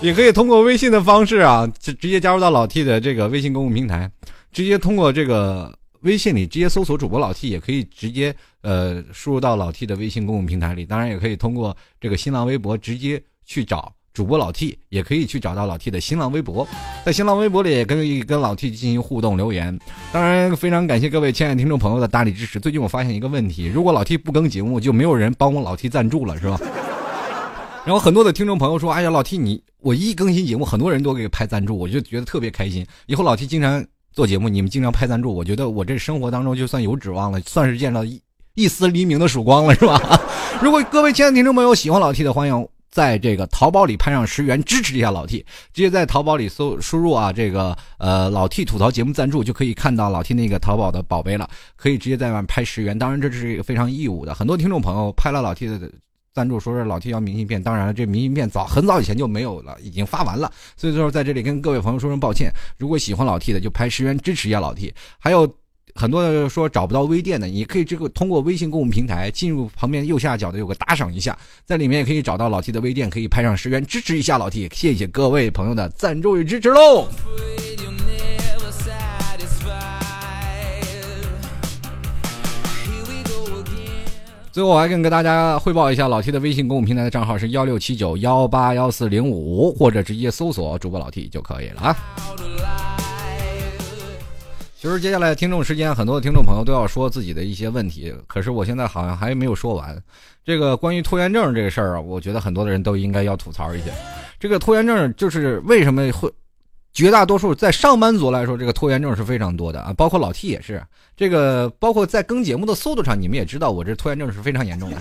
[0.00, 4.08] 也可以通过微信的方式啊，直直接加入到老 T 的这个微信公共平台，
[4.52, 10.86] 直接通过这个微信里直接搜索主播老 T，也可以直接呃输入到老 T 的微信公共平台里。
[10.86, 13.92] 当然，也可以通过这个新浪微博直接去找。
[14.18, 16.66] 主播老 T 也可以去找到老 T 的新浪微博，
[17.06, 19.78] 在新浪微博里也可以跟老 T 进行互动留言。
[20.10, 22.58] 当然，非常感谢各位亲爱的听众朋友的大力支持。
[22.58, 26.58] 最近我发现一个问题，如果老 T 不更节目，就没有人帮我老 T 赞助了，是吧？
[27.86, 32.84] 然后很多的听众朋友说：“哎呀，老 T 你我一更新节目，很多人都给拍赞助，我就觉得特别开心。
[33.06, 38.20] 以后老 T 经常做节目，你们经常拍赞助，我觉得我这生活当中就算有指望了，算是见到一
[38.54, 40.20] 一丝黎明的曙光了，是吧？
[40.60, 45.38] 如果各位亲爱的听众朋友喜欢老 T 的，欢迎。”在这个淘宝里拍上十元支持一下老 T，
[45.72, 52.98] 直接在淘宝里搜输入啊这个呃老 T 吐槽节目赞助就可以看到老 T 那个淘宝的宝贝了，可以直接在外面拍十元。
[52.98, 55.80] 当然这是一个非常义务的，很多听众朋友拍了老 T 的
[56.34, 60.50] 赞助，说是老 T 要明信片，当然了这明信片早很早以前就没有了，已经发完了。
[60.76, 62.50] 所以说在这里跟各位朋友说声抱歉。
[62.78, 65.48] 如果喜欢老 T 的就拍十元支持一下老 T，还有。
[65.98, 77.08] 很多人说找不到微店的，你可以这个通过微信公共平台进入旁边右下角的有个打赏一下，在里面也可以找到老 T 的微店，可以拍上十元支持一下老 T，谢谢各位朋友的赞助与支持喽。
[84.52, 91.96] 最后我还跟跟大家汇报一下，老 T 的微信公共平台的账号是幺六七九幺八幺四零五，或者直接搜索主播老 T 就可以了啊。
[94.80, 100.00] 其实接下来听众时间，很多的听众朋友都要说自己的一些问题，可是我现在好像还没有说完。
[100.44, 103.86] 这个关于拖延症这个事儿啊，我觉得很多的人都应该要吐槽一下。
[104.38, 106.32] 这个拖延症就是为什么会，
[106.92, 110.80] 绝大多数在上班族来说，这个拖延症是非常多的啊，包括老 T 也是。
[111.16, 114.96] 这个包括在更节目的速度上，你们也知道，我这拖延症是非常严重的。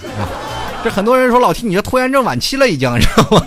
[0.84, 3.46] 这很多人说老 T，你这拖延症晚期了已经，知道吗？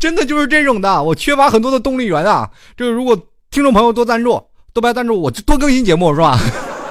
[0.00, 2.50] 真的就是这种的，我缺乏很多的动力源啊。
[2.76, 3.16] 这个如果。
[3.50, 4.40] 听众朋友多赞助，
[4.72, 6.38] 多白赞助，我就多更新节目是吧？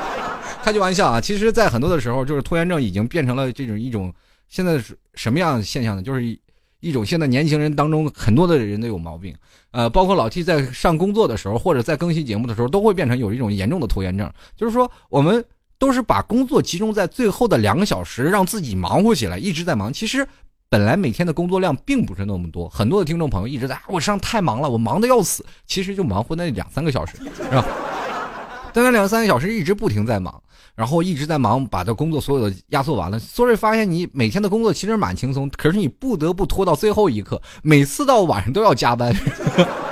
[0.61, 1.21] 开句玩笑啊！
[1.21, 4.13] 其实，在很多的时候，就是拖延症已经变成了这种一种
[4.49, 6.03] 现在是什么样的现象呢？
[6.03, 6.37] 就是
[6.81, 9.33] 一种现在年轻人当中很多的人都有毛病，
[9.71, 14.29] 呃，包括老 T 在上工作的时候，或者在更新节目的时候，都会变成有一种严重的拖延症。
[14.57, 15.41] 就是说，我们
[15.77, 19.93] 都是把工作集中在最后的两个小时，让自己忙活起来，一直在忙。
[19.93, 20.27] 其实。
[20.71, 25.43] 本来每天的工作量并不是那么多，很多的听众朋友一直在，我上太忙了，我忙的要死。
[25.65, 27.65] 其实就忙活那两三个小时，是吧？
[28.71, 30.39] 但那两三个小时一直不停在忙，
[30.75, 33.17] 然后一直在忙，把这工作所有的压缩完了。
[33.17, 39.11] 所以发现你每天的工作其实蛮轻松，可是你不得不拖到最后一刻，每次到晚上都要加班。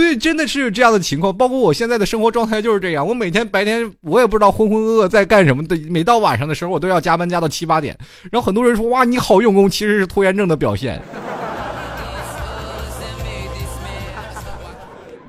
[0.00, 1.36] 对，真的是这样的情况。
[1.36, 3.06] 包括我现在的生活状态就是这样。
[3.06, 7.94] 我每天白天我也不知道浑浑噩噩在干什么的，每到晚上的时候我都要加班加到七八点。
[8.32, 11.02] 然后很多人说：“哇，你好用功！”其实是拖延症的表现。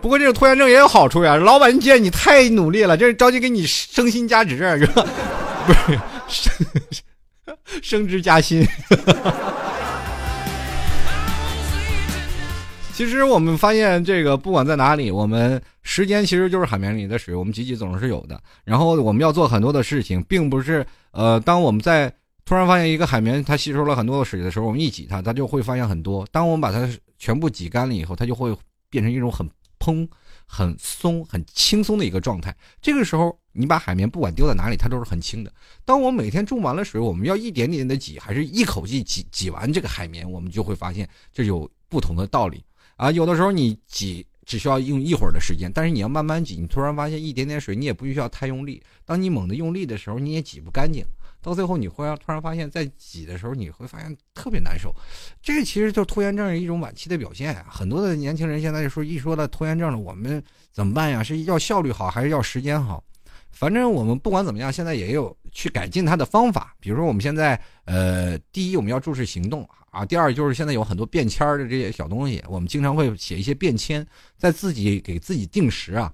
[0.01, 5.05] 不过这个拖延症也有好处呀，老板见你太努力了，这着急给你升薪加职，是吧？
[5.67, 6.67] 不是升
[7.83, 8.65] 升职加薪。
[13.01, 18.39] 其实我们发现，这个不管在哪里，我们时间其实就是海绵里的水，我们挤挤总是有的。
[18.63, 22.13] 然后我们要做很多的事情，并不是呃，当我们在
[22.45, 26.27] 突然发现一个海绵它吸收了很多的水的时候，我们一挤它，它就会发现很多。
[26.31, 26.87] 当我们把它
[27.17, 28.55] 全部挤干了以后，它就会
[28.87, 29.49] 变成一种很
[29.79, 30.07] 蓬、
[30.45, 32.55] 很松、很轻松的一个状态。
[32.83, 35.51] 这个时候，你把海绵不管丢在哪里，它都是很轻的。
[35.83, 42.63] 当我们每天种完了水，我们要一点点的挤，还是一口气挤挤完这个海绵，我们就会发现这有不同的道理。
[43.01, 48.79] 啊，有的时候你挤只需要用一会儿的时间，但是你要慢慢挤，你突然发现一点点水，你也不需要太用力。
[49.05, 51.03] 当你猛地用力的时候，你也挤不干净，
[51.41, 54.93] 到最后你会突然发现，在挤的时候你会发现特别难受。
[55.41, 57.65] 这个其实就拖延症一种晚期的表现啊。
[57.71, 61.23] 很多的年轻人现在说一说到拖延症了，我们怎么办呀？
[61.23, 63.03] 是要效率好还是要时间好？
[63.51, 66.75] 反正我们不管怎么样，现在也有去改进它的方法。
[66.79, 74.05] 比如说，我们现在呃，第一我们要注视行动啊，第二就是现在有很多便签的这些小东西，我们经常会写一些便签，
[74.37, 76.11] 在自己给自己定时啊。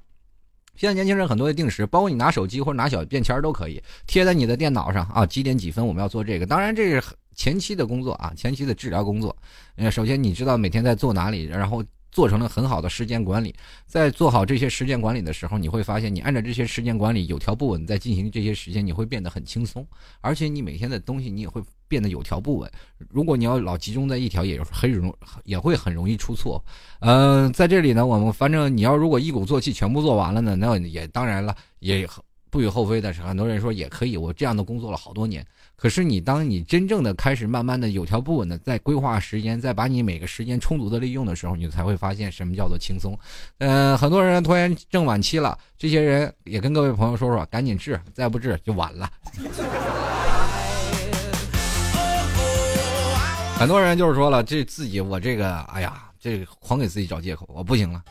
[0.75, 6.45] 现在年轻人很多的定时，包括你拿手机或者拿小便签都可以贴在你的电脑上啊，几点几分我们要做这个。
[6.45, 9.35] 当然这是前期的工作啊，前期的治疗工作。
[9.75, 11.83] 呃，首先你知道每天在做哪里，然后。
[12.17, 13.53] 做成了很好的时间管理，
[13.85, 19.87] 在做好这些时间管理的时候，你会发现，你按照这些时间管理有条不紊在进行这些时间，你会变得很轻松，
[20.19, 22.67] 而且你每天的东西你也会变得有条不紊。
[23.07, 26.59] 如果你要老集中在一条，也很容也会很容易出错。
[27.01, 32.09] 嗯，在这里呢，我们反正你要如果一鼓作气全部做完了呢，那也当然了，也
[32.49, 35.45] 不予厚非的是，很多人说也可以，我这样的工作了好多年。
[35.79, 43.15] 可是你，当你真正的开始慢慢的有条不紊的在规划时间，在把你每个时间充足的利用的时候，你才会发现什么叫做轻松。
[43.59, 49.07] 呃，很多人拖延症晚期了，这些人也跟各位朋友说说，赶紧治，再不治就晚了。
[53.59, 58.01] 很多人就是说了，这自己我这个，哎呀，这狂给自己找借口，我不行了。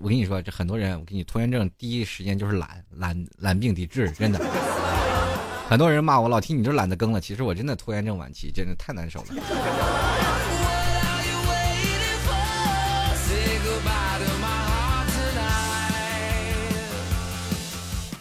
[0.00, 4.40] 我跟你说，这很多人，我给你拖延症第一时间就是懒，懒懒病得治，真的。
[5.72, 9.28] 很多人骂我老提你这懒得更了，其实我真的拖延症晚期，真的太难受了。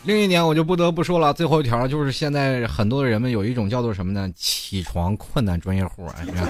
[0.06, 4.32] 另一点我就不得不说了，最后一条就是现在很多的人们有一种叫做什么呢？
[4.34, 6.47] 起床困难专业户啊，你看，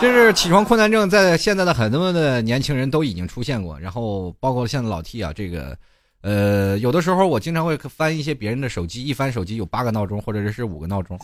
[0.00, 5.76] 这是起床困难症，在现在的很多的年轻人都已经出现过，然后包括现在老 T 啊，这个。
[6.24, 11.20] 呃，有的时候我经常会翻一些别人的手机，一翻手机有八个闹钟，或者是五个闹钟。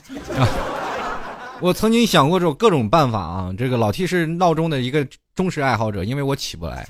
[1.58, 3.50] 我曾经想过这种各种办法啊。
[3.56, 6.86] 这个老 T 是闹钟的一个忠实爱好者，因为我起不来。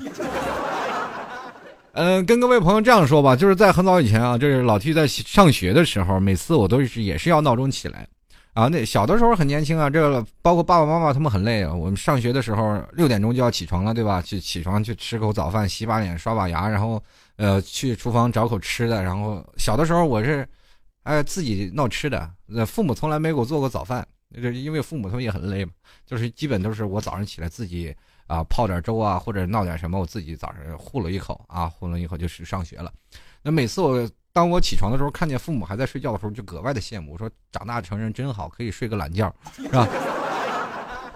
[1.92, 8.04] 嗯，跟各位朋友这样说吧，就是在很早以前啊，这是老 T 在上学的时候，每次我都是也是要闹钟起来。
[8.54, 11.72] 啊，那小的时候很年轻啊，这个包括爸爸妈妈他们很累啊。
[11.72, 14.20] 我们上学的时候六点钟就要起床了，对吧？
[14.20, 17.00] 去起床去吃口早饭，洗把脸，刷把牙，然后。
[17.40, 20.46] 呃，去厨房找口吃的，然后小的时候我是，
[21.04, 22.30] 哎，自己闹吃的，
[22.66, 24.06] 父母从来没给我做过早饭，
[24.42, 25.72] 就因为父母他们也很累嘛，
[26.04, 32.92] 就是基本都是我早上起来自己啊泡点粥啊，或者闹点什么，我自己早上糊了一口啊，糊了一口就去上学了。
[33.40, 39.88] 那每次我当我起床的时候，看见父母还在睡觉的时候，就格外的羡慕，我说长大成人真好，可以睡个懒觉，是吧？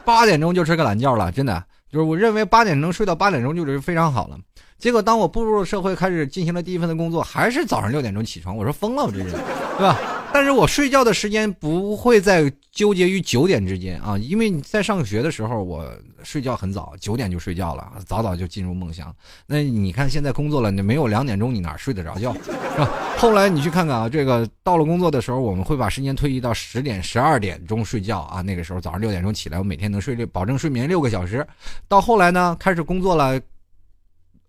[0.07, 1.62] 八点钟就睡个懒觉了，真的，
[1.95, 4.37] 就是我认为八点钟睡到八点钟就是非常好了。
[4.81, 8.57] 结果，当我步入社会，开始进行了第一份的工作，还是早上六点钟起床。
[8.57, 9.97] 我说疯了，我这人，对吧？
[10.35, 15.89] 但是我睡觉的时间不会再纠结于九点之间啊，因为你在上学的时候，我
[16.24, 19.14] 睡觉很早，九点就睡觉了，早早就进入梦乡。
[19.47, 22.91] 那你看现在工作了，你没有两点钟，你哪睡得着觉，是吧？
[23.16, 28.43] 后来你去看看啊，这个到了工作的时候，我们会把时间推移到十点、十二点钟睡觉啊。
[28.43, 31.47] 那个时候早上六点钟起来，我每天能睡六，保证睡眠六个小时。
[31.87, 33.41] 到后来呢，开始工作了。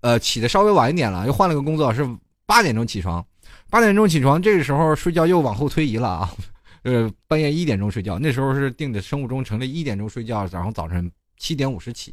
[0.01, 2.07] 呃，起的稍微晚一点了，又换了个工作，是
[2.45, 3.25] 八点钟起床，
[3.75, 6.31] 八点钟起床，这个时候睡觉又往后推移了啊，
[6.83, 12.09] 呃，半夜一点钟睡觉，那时候是定的生物钟成了一点钟睡觉，然后早晨七点五十起，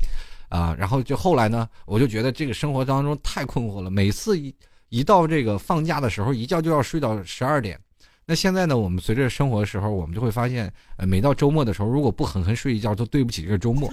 [0.49, 4.53] 啊，然后就后来呢，我就觉得这个生活当中太困惑了，每次一
[4.89, 7.79] 一到这个放假的时候，一觉就要睡到十二点，
[8.27, 13.89] 那现在呢，我们随着生活的时候，我们就会发现，呃，每到周末的时候，如果不狠狠睡一觉，都对不起这个周末。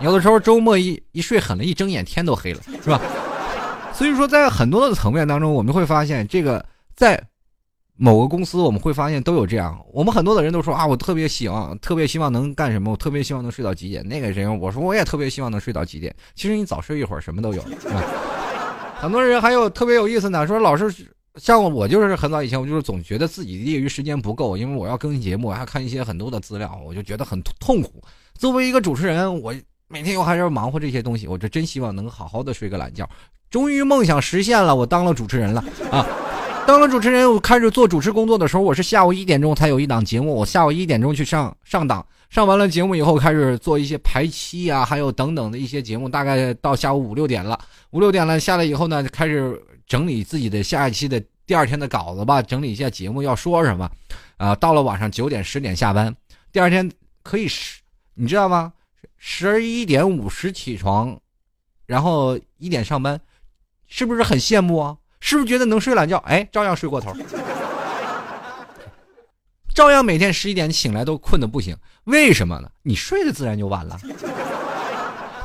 [0.00, 3.02] 有的时候周末一一睡狠了，一睁眼天都黑了，是吧？
[3.96, 6.62] 所以说，在很多的层面当中，我们会发现，这个
[6.94, 7.18] 在
[7.96, 9.82] 某个公司，我们会发现都有这样。
[9.90, 12.90] 我们很多的人都说啊，我特别希望，特别希望能干什么？
[12.90, 14.06] 我特别希望能睡到几点？
[14.06, 16.14] 那个人，我说我也特别希望能睡到几点。
[16.34, 18.02] 其实你早睡一会儿，什么都有，是吧？
[19.00, 20.94] 很多人还有特别有意思呢，说老是
[21.36, 28.04] 像我，就是很早以前，我就是总觉得自己业余时间不够，因为我要更新节目，我还看一些很多的资料，我就觉得很痛苦。
[28.34, 29.54] 作为一个主持人，我。
[29.88, 33.08] 每天我还是要忙活这些东西，我就真希望能好好的睡个懒觉。
[33.48, 36.04] 终于梦想实现了，我当了主持人了啊！
[36.66, 47.56] 当了主持人，我开始做主持工作的时候，我是下午一点钟才有一档节目，我下午一点钟去上上档，上完了节目以后开始做一些排期啊，还有等等的一些节目，大概到下午五六点了，
[47.92, 53.88] 五六点了下来以后呢，开始整理自己的下一期的第二天的稿子吧，整理一下节目要说什么，
[54.36, 56.12] 啊，到了晚上九点十点下班，
[56.50, 56.90] 第二天
[57.22, 57.80] 可以是，
[58.14, 58.72] 你知道吗？
[59.16, 61.18] 十一点五十起床，
[61.86, 63.20] 然后一点上班，
[63.86, 64.96] 是不是很羡慕啊？
[65.20, 66.18] 是不是觉得能睡懒觉？
[66.18, 67.12] 哎，照样睡过头，
[69.74, 71.76] 照样每天十一点醒来都困得不行。
[72.04, 72.70] 为什么呢？
[72.82, 73.98] 你睡的自然就晚了。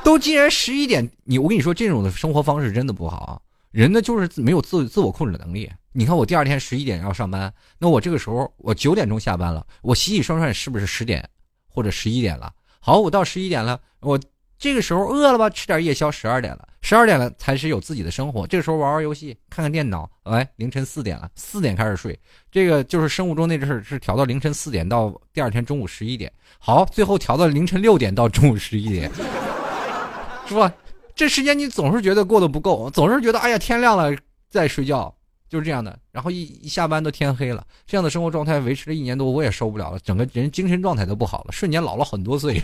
[0.04, 3.42] 都既然十一点，你我跟你说，这种的生活方式真的不好啊。
[3.72, 5.72] 人呢就是没有自自我控制能力。
[5.94, 11.28] 你看我第二天十一点要上班，那我这个时候我九点钟下班了，我洗洗涮涮是不是十点
[11.68, 12.52] 或者十一点了？
[12.84, 14.20] 好，我到十一点了，我
[14.58, 18.46] 这个时候饿了吧，吃点夜宵，十二点了，十二点了才是有自己的生活。
[18.48, 22.20] 这个时候玩玩游戏，看看电脑，哎，凌晨四点了，四点开始睡。
[22.50, 26.32] 这个就是生物钟那阵儿是调到凌晨四点到第二天中午十一点。
[26.58, 29.12] 好，最后调到凌晨六点到中午十一点，
[30.48, 30.74] 是吧？
[31.14, 34.12] 这时间你总是觉得过得不够，总是觉得哎呀天亮了
[34.50, 35.14] 再睡觉，
[35.52, 36.00] 就是这样的。
[36.14, 42.62] 然后一一下班都天黑了，这样的生活状态维持了一年多，我也受不了了，整个人精神状态都不好了，瞬间老了很多岁。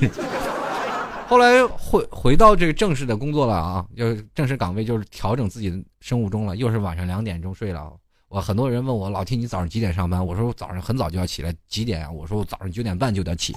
[1.28, 7.92] 后来回回到这个正式的工作了啊，就正式岗位就是调整自己的生物钟了，又是晚上两点钟睡了。
[8.30, 10.26] 我很多人问我老 T 你早上几点上班？
[10.26, 12.10] 我说我早上很早就要起来，几点啊？
[12.10, 13.54] 我说我早上九点半就得起。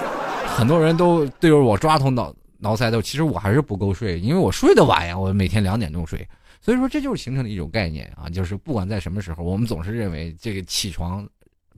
[0.46, 2.30] 很多人都对着我抓头脑。
[2.58, 6.26] 挠腮头，其实我还是不够睡，因为我睡得晚呀，我每天两点钟睡，
[6.66, 11.24] 所以说这就是形成的一种概念啊，就是不管在什么时候，我们总是认为这个起床，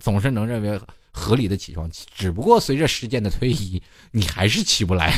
[0.00, 0.80] 总是能认为
[1.10, 3.82] 合理的起床，只不过随着时间的推移，
[4.12, 5.12] 你还是起不来。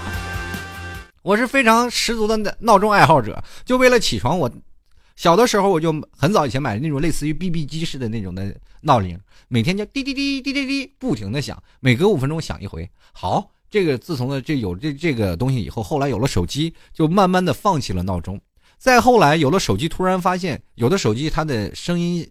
[1.24, 4.52] 我是非常十足的闹钟爱好者，就为了起床，我
[5.14, 9.18] 小的时候我就很早以前买的那种类似于 BB 机式的那种的闹铃，
[9.48, 13.52] 每天就滴滴滴滴滴滴不停的响，每隔五分钟响一回，好。
[13.68, 18.40] 这个自从呢这有这这个东西以后，后来有了手机，就慢慢的放弃了闹钟。
[18.78, 22.28] 再后来有了手机，突然发现有的手机它的声音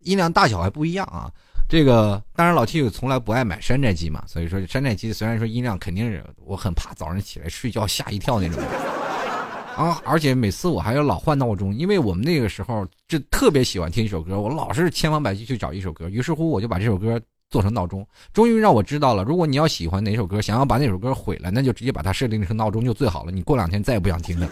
[0.00, 1.30] 音量大小还不一样啊。
[1.68, 8.62] 这个当然老 T 从来不爱买山寨机嘛，所以说山寨机虽然说音量肯定是我很怕早上起来睡觉吓一跳那种
[9.74, 17.20] 啊，而且每次我还要老换闹钟，因为我们那个时候就特别喜欢听一首歌，我老是千方百计去找一首歌，于是乎我就把这首歌。
[17.54, 19.22] 做成闹钟，终于让我知道了。
[19.22, 23.30] 如果你要喜欢哪首歌，想要把那首歌毁了，那就直接把它设定成闹钟就最好了。
[23.30, 24.48] 你过两天再也不想听了。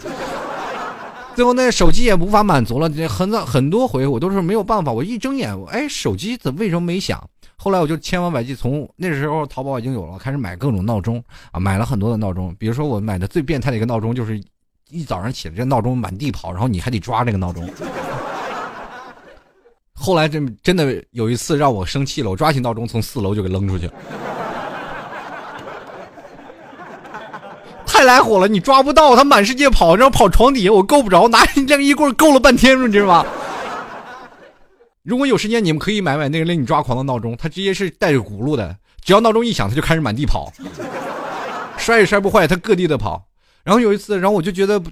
[1.35, 4.89] 最后那手机也无法满足了，很早很多回我都是没有办法。
[4.89, 7.21] 我一睁眼，哎，手机怎为什么没响？
[7.57, 12.55] 后来我就千方百计，从那时候淘宝已经有了，开始买各种闹钟啊，买了很多的闹钟。
[12.57, 14.41] 比如说我买的最变态的一个闹钟，就是
[14.89, 17.69] 一早上起来这闹钟满地跑，然后你还得抓这个闹钟。
[20.03, 23.93] 后来真真的有一次让我生气了，我抓起闹钟从四楼就给扔出去了，
[27.85, 28.45] 太来火了！
[28.49, 33.25] 你抓不到，它满世界跑，然后跑床底下，我够不着，拿这一棍够了半天，你知道吗？
[35.03, 38.75] 如果有时间，你们可以买买那个令你抓狂的闹钟，它直接是带着轱辘的，
[39.05, 40.51] 只要闹钟一响，它就开始满地跑，
[41.77, 43.25] 摔也摔不坏，它各地的跑。
[43.63, 44.83] 然后有一次，然后我就觉得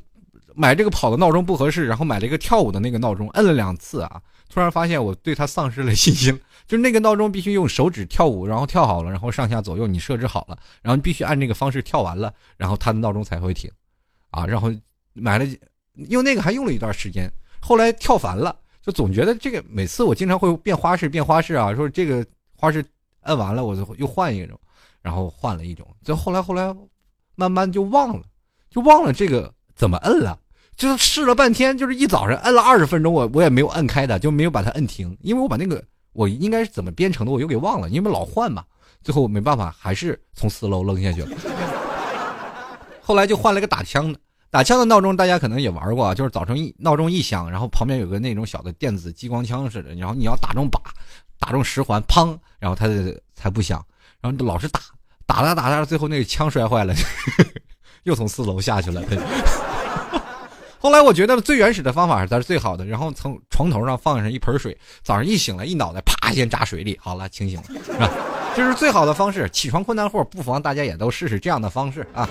[0.55, 4.21] 买这个跑的闹钟不合适，然后买了一个跳舞的那个闹钟，摁了两次啊。
[4.51, 6.37] 突然发现我对它丧失了信心，
[6.67, 13.71] 就是那个闹钟必须用手指跳舞，然后跳好了，然后上下左右你设置好了，然后你必须按这个方式跳完了，然后它的闹钟才会停，
[14.29, 14.71] 啊，然后
[15.13, 15.45] 买了
[16.09, 17.31] 用那个还用了一段时间，
[17.61, 22.25] 后来跳烦了，就总觉得这个每次我经常会变花式变花式啊，说这个
[22.55, 22.83] 花式
[23.21, 24.59] 摁完了我就又换一种，
[25.01, 26.75] 然后换了一种，就后来后来
[27.35, 28.23] 慢慢就忘了，
[28.69, 30.37] 就忘了这个怎么摁了。
[30.81, 35.79] 就是试了半天，就是一早上摁了二十分钟，我我也没有摁开的，就没有把它摁停，因为我把那个
[36.11, 38.63] 我应该是怎么编程的，我又给忘了，因为老换嘛，
[39.03, 41.37] 最后没办法，还是从四楼扔下去了。
[42.99, 44.19] 后来就换了个打枪的，
[44.49, 50.79] 打枪的闹钟，大家可能也玩过啊，就是早晨一闹钟一响，然后旁边有个那种小的电子激光枪似的，然后你要打中靶，
[51.37, 52.87] 打中十环，砰，然后它
[53.35, 53.85] 才不响，
[54.19, 54.79] 然后老是打，
[55.27, 56.91] 打着打着，最后那个枪摔坏了，
[58.01, 59.03] 又从四楼下去了。
[60.81, 68.09] 后来我觉得最原始的方法才是最好的，然后从床头上放上一盆水，早上一醒来一脑袋啪先扎水里，好了清醒了，是吧？
[68.55, 69.47] 这是最好的方式。
[69.51, 72.27] 起床困难户不妨大家也都试试这样的方式啊。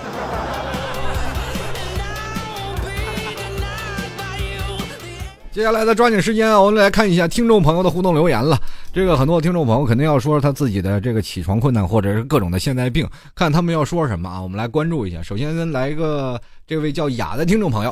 [5.52, 8.58] 接下来的抓紧时间啊，我们来看一下听众朋友的互动留言了。
[8.92, 14.40] 这个很多听众朋友肯定要说他自己的这个起床困难，或者是各种的现代病，看他们要说什么啊？
[14.42, 15.22] 我们来关注一下。
[15.22, 16.40] 首先来一个
[16.70, 17.90] 这位叫雅的听众朋友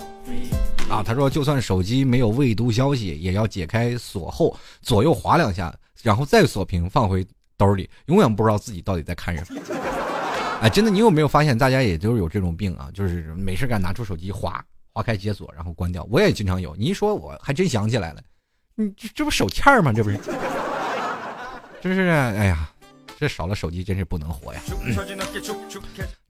[0.88, 7.26] 啊，他说就算手机没有未读消息，也要解开锁后左右滑两下，然后再锁屏放回
[7.56, 9.60] 兜里，永远不知道自己到底在看什么。
[10.62, 12.88] 哎，真的，你有没有发现大家也都有这种病啊？
[12.94, 14.64] 就是没事干拿出手机划。
[14.92, 16.06] 划开解锁，然后关掉。
[16.08, 16.76] 我也经常有。
[16.76, 18.22] 你一说，我还真想起来了。
[18.76, 19.92] 你这这不手欠吗？
[19.92, 20.16] 这不是？
[21.80, 22.70] 真是哎呀，
[23.20, 24.60] 这少了手机真是不能活呀。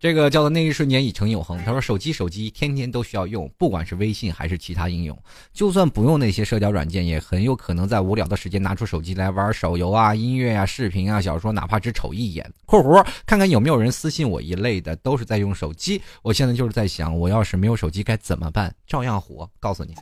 [0.00, 1.62] 这个叫做那一瞬间已成永恒。
[1.62, 5.22] 他说：“手机手机天天都需要用，不管是微信还是其他应用，
[5.52, 12.50] 就算不用那些社交软件，也很有可能在无聊的时间拿出手机来玩手游啊、音乐啊、视频啊、小说，哪怕只瞅一眼。
[12.64, 16.00] ”（括弧看看有没有人私信我一类的，都是在用手机。
[16.22, 18.74] 我现在就是在想，我要是没有手机该怎么办？
[18.86, 19.46] 照样活。
[19.60, 19.94] 告诉你。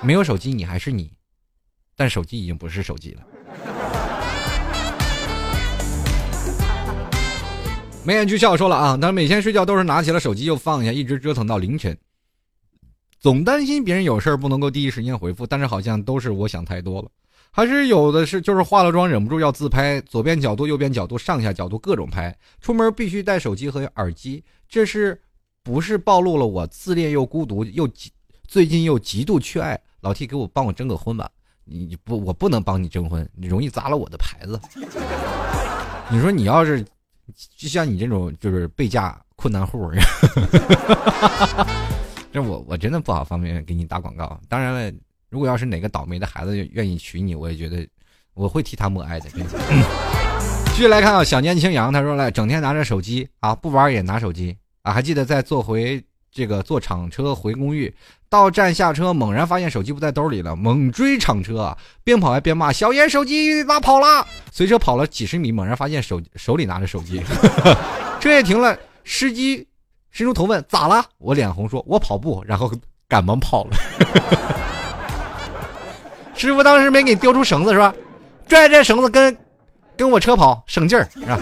[0.00, 1.12] 没有手机你还是你，
[1.94, 4.05] 但手机已经不是手机了。
[8.06, 11.98] 眉眼俱笑说了啊，他每天睡觉都是拿起了手机又放下，一直折腾到凌晨。
[13.18, 17.08] 总担心别人有事儿不能够第一时间回复，但是好像都是我想太多了，
[17.50, 25.20] 还是有的是就是化了妆忍不住要自拍，左边角度、右边角度、上下角度各种拍，出门必须带手机和耳机，这是
[25.64, 28.12] 不是暴露了我自恋又孤独又极
[28.46, 29.76] 最近又极度缺爱？
[30.00, 31.28] 老 T 给我帮我征个婚吧，
[31.64, 34.60] 你不我不能帮你征婚，你容易砸了我的牌子。
[36.08, 36.86] 你说你要是。
[37.56, 39.90] 就像你这种就是被嫁困难户，
[42.32, 44.38] 这我我真的不好方便给你打广告。
[44.48, 44.92] 当然了，
[45.28, 47.86] 如果要是哪个倒霉的孩子愿意娶你，我也觉得
[48.34, 49.28] 我会替他默哀的。
[50.74, 56.02] 继续来看啊，想念青阳，他说了，整天拿着手机啊，不玩也拿手机啊，还记得在坐回。
[56.32, 57.94] 这个坐厂车回公寓，
[58.28, 67.22] 到站下车，猛然发现手机不在兜里了，猛追厂车，边跑还边骂：“小严手机拉跑了！”随车跑了几十米，猛然发现手手里拿着手机，
[68.20, 68.76] 车也停了。
[69.04, 69.66] 司机
[70.10, 72.70] 伸出头问：“咋了？”我脸红说：“我跑步。”然后
[73.08, 73.76] 赶忙跑了。
[76.34, 77.94] 师傅当时没给你丢出绳子是吧？
[78.48, 79.36] 拽着绳子跟
[79.96, 81.38] 跟我车跑，省劲儿是吧？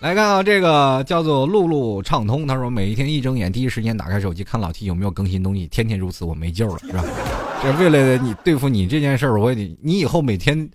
[0.00, 2.46] 来看啊，这个叫做路路畅通。
[2.46, 7.04] 他说，每一天一睁眼，第一时间打开手机看老 T 有没有更新东西，天天如此，我没救了，是吧？
[7.60, 10.70] 这为了你对付你这件事儿，我得你以后每天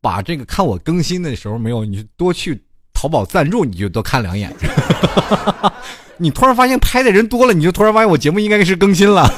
[0.00, 2.60] 把这个看我更新的时候没有，你就多去
[2.92, 4.52] 淘宝赞助，你就多看两眼。
[6.18, 9.32] 你突然发现拍的人多了，你就突然发现我节目应该是更新了。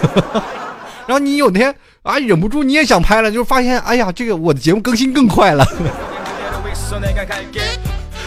[1.06, 5.66] 然后你有天啊忍不住你也想拍了，就发现哎呀，这个我的节目更新更快了。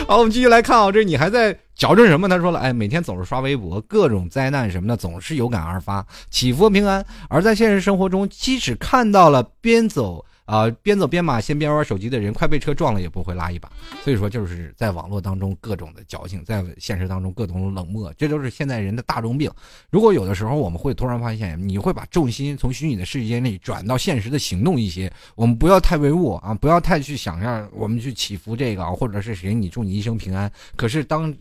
[0.08, 2.28] 好，我们继续来看啊，这你还在矫正什么？
[2.28, 7.04] 他说了，哎，每天总是刷微博，各种灾难什么的，总是有感而发，祈福平安。
[7.30, 10.26] 而在现实生活中，即使看到了边走。
[10.46, 13.72] 啊，边走边骂，先边玩手机的人，快被车撞了也不会拉一把。
[14.04, 19.50] 所以说，就是在网络当中各种的矫情，在现实当中各种冷漠，这都是现在人的大众病。
[19.90, 30.52] 如果有的时候我们会突然发现，你会把重心从虚拟的世界里转到现实的行动一些，我们不要太唯物啊，不要太去想象我们去祈福这个，或者是谁你祝你一生平安。
[30.76, 31.34] 可是当。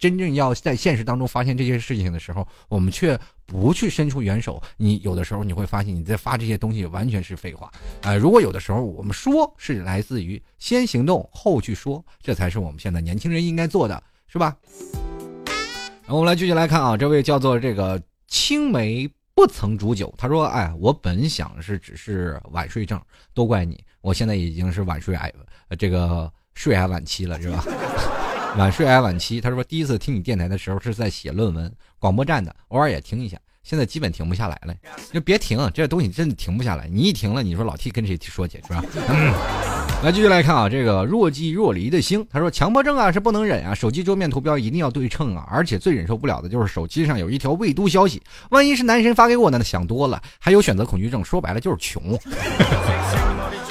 [0.00, 4.60] 真正要在现实当中发现这些事情的时候，我们却不去伸出援手。
[4.78, 7.70] 你有的时候你会发现你在发这些东西完全是废话。
[8.02, 14.56] 啊，如果有的时候我们说是来自于先行动后去说，这才是我们现在年轻人应该做的，是吧？
[16.02, 23.00] 然后我们来继续来看啊，这位叫做这个青梅不曾煮酒，他说：“哎，我本想是只是晚睡症，
[23.34, 25.30] 都怪你，我现在已经是晚睡癌，
[25.78, 27.64] 这个睡癌晚期了，是吧？”
[28.56, 34.74] 晚睡癌晚期，他说第一次听你电台的时候是在写论文，广播站的，偶尔也听一下，现在基本停不下来了，
[35.12, 38.84] 就别停，这东西真的停不下来，你一停了，你说老 T 跟谁说去是吧？
[40.02, 48.20] 来继续来看啊，这个若即若离的星，他说强迫症啊是不能忍啊，手机桌面图标一定要对称啊，而且最忍受不了的就是手机上有一条未读消息，
[48.50, 49.62] 万一是男神发给我呢？
[49.62, 52.02] 想多了，还有选择恐惧症，说白了就是穷。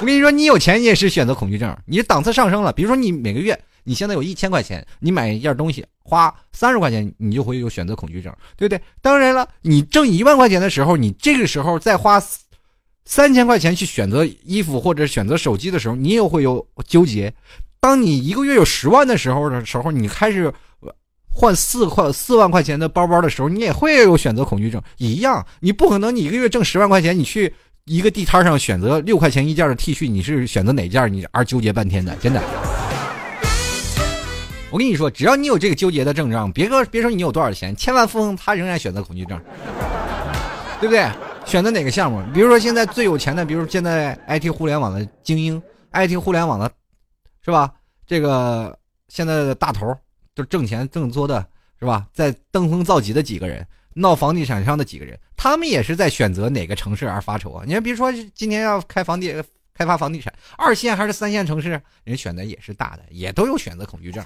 [0.02, 3.60] 我跟你说，你有钱你也是选择恐惧症，你档次上升了，比如说你每个月。
[3.84, 8.82] 你现在有一千块钱，你买一件东西花三十块钱，你就会有选择恐惧症，对不对？
[9.02, 12.22] 当然了，你挣一万块钱的时候，你这个时候再花
[13.06, 17.34] 三千块钱去选择衣服或者选择手机的时候，你也会有纠结。
[17.80, 20.54] 当你一个月有十万的时候的时候，你开始
[21.32, 24.82] 换四块四万块钱的包包的时候，你也会有选择恐惧症。
[24.98, 27.54] 一样，你不可能你一个月挣十万块钱，你去
[27.86, 31.12] 一个地摊上选择六块钱一件的 T 恤，你是选择哪件？
[31.12, 32.69] 你而纠结半天的，真的。
[34.72, 39.40] 我跟你说，只要你有这个纠结的症状，别说别说你有多少钱，千万富翁他仍然选择恐惧症，
[40.80, 41.10] 对不对？
[41.44, 42.22] 选择哪个项目？
[42.34, 45.60] 比如说现在最有钱的，比如现在 IT 互联网的精英
[45.92, 46.72] ，IT 互联网的，
[47.44, 47.74] 是吧？
[48.06, 49.92] 这个现在的大头，
[50.36, 51.44] 就挣钱挣多的，
[51.80, 52.06] 是吧？
[52.14, 53.66] 在登峰造极的几个人，
[53.96, 57.64] 闹房地产商的几个人，他们也是在选择哪个城市而发愁啊！
[57.66, 59.44] 你看，比如说今天要开房地。
[59.80, 64.22] 开发房地产，二线还是三线城市，人选的也是大的，也都有选择恐惧症。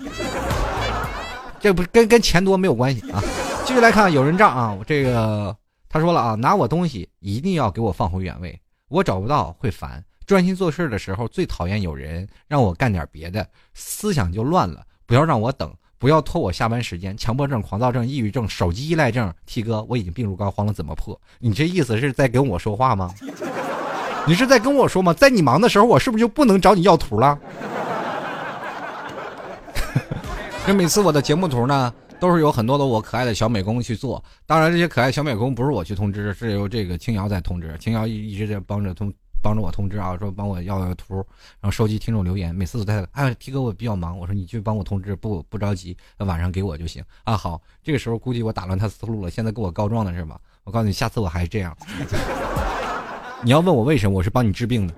[1.61, 3.21] 这不跟跟钱多没有关系啊！
[3.63, 5.55] 继续来看有人账啊，我这个
[5.87, 10.03] 他说了啊，拿我东西一定要给我放回原位，我找不到会烦。
[10.25, 14.83] 专心做事的时候最讨厌有人让我干点别的，思想就乱了。
[15.05, 17.15] 不要让我等，不要拖我下班时间。
[17.15, 21.21] 强迫症、狂躁症、抑郁症、手机依赖症，T 哥我已经病入膏肓了，怎么破？
[21.37, 23.13] 你这意思是在跟我说话吗？
[24.25, 25.13] 你是在跟我说吗？
[25.13, 27.37] 在你忙的时候，我是不是就不能找你要图了？
[30.65, 34.23] 这每次我的节目图呢，都是有很多的我可爱的小美工去做。
[34.45, 37.75] 当然，这些可爱小美工不是我去通知，是由这个青瑶在通知。
[37.79, 39.13] 青瑶一一直在帮着通。
[39.43, 41.15] 帮着我通知啊，说帮我要个图，
[41.59, 42.55] 然后收集听众留言。
[42.55, 47.35] 每次都在，哎，T 哥我比较忙，我说你去帮我通知，不不着急，晚上给我就行啊。
[47.35, 50.39] 好，这个时候估计我打乱他思路了，现在跟我告状的是吧？
[50.63, 51.75] 我告诉你，下次我还是这样。
[53.43, 54.93] 你要问我为什么，我是帮你治病的。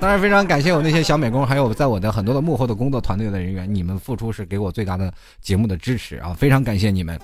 [0.00, 7.18] 当然，非常感谢我那些小美工，还有在我的很多的幕后的工作团队的人员，你们付出是给我最大的节目的支持啊，非常感谢你们。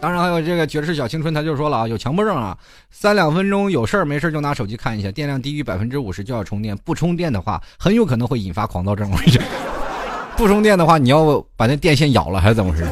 [0.00, 2.56] 当然还有这个绝世小青春，他就说了啊，有强迫症啊，
[2.90, 9.10] 三两分钟有事儿没事就拿手机看一下，电量低于百分之五十就要充电，不充电的话很有可能会引发狂躁症。
[10.36, 12.86] 不充电的话，你要把那电线咬了还是怎么回事？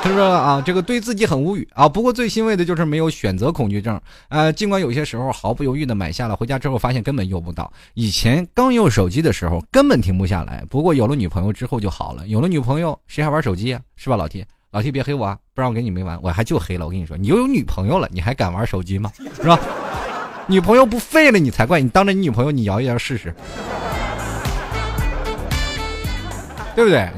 [0.00, 1.88] 他说啊，这个对自己很无语啊。
[1.88, 4.00] 不过最欣慰的就是没有选择恐惧症。
[4.28, 7.70] 呃，尽管有些时候毫不犹豫的买下了，回家之后发现根本用不到。
[7.94, 12.26] 以前刚用手机的时候根本停不下来，不过有了女朋友之后就好了。
[12.28, 13.80] 有了女朋友谁还玩手机啊？
[13.96, 14.46] 是吧，老铁？
[14.70, 16.18] 老 T 别黑我啊，不然我跟你没完。
[16.22, 16.84] 我还就黑了。
[16.84, 19.10] 我跟你说，你又有女朋友了，你还敢玩手机吗？
[19.36, 19.58] 是吧？
[20.46, 21.80] 女朋友不废了你才怪。
[21.80, 23.34] 你当着你女朋友，你摇一摇试试，
[26.74, 27.08] 对不对？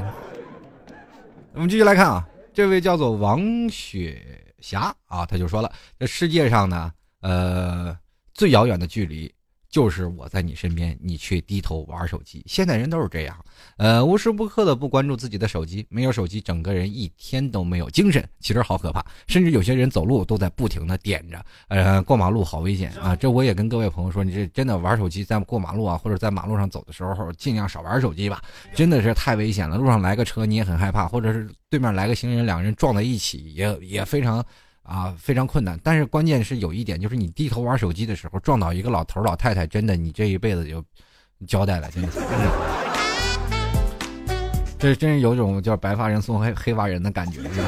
[1.53, 6.91] 我们继续来看啊，这位叫做王雪霞啊，他就说了，这世界上呢，
[7.21, 7.97] 呃，
[8.33, 9.33] 最遥远的距离。
[9.71, 12.43] 就是我在你身边，你却低头玩手机。
[12.45, 13.35] 现在人都是这样，
[13.77, 19.03] 呃，无时不刻的不关注自己的手机，没有手机，整个人一天都没有精神，其实好可怕。
[19.27, 23.15] 甚至有些人走路都在不停的点着，呃，过马路好危险啊！
[23.15, 28.41] 这我也跟各位朋友说，你这真的玩手机，在过马路啊，或者在马路上走的时候，尽量少玩手机吧，
[28.75, 29.77] 真的是太危险了。
[29.77, 34.45] 路上来个车你也很害怕，或者是对面来个行人，两个人撞在一起也也非常。
[34.83, 40.83] 啊，非常困难，但是关键是有一点，就是你低头玩手机的时候撞到一个老头老太太，真的你这一辈子就
[41.47, 42.09] 交代了，真的。
[44.77, 47.41] 这真是有种叫白发人送黑黑发人的感觉。
[47.43, 47.67] 是吧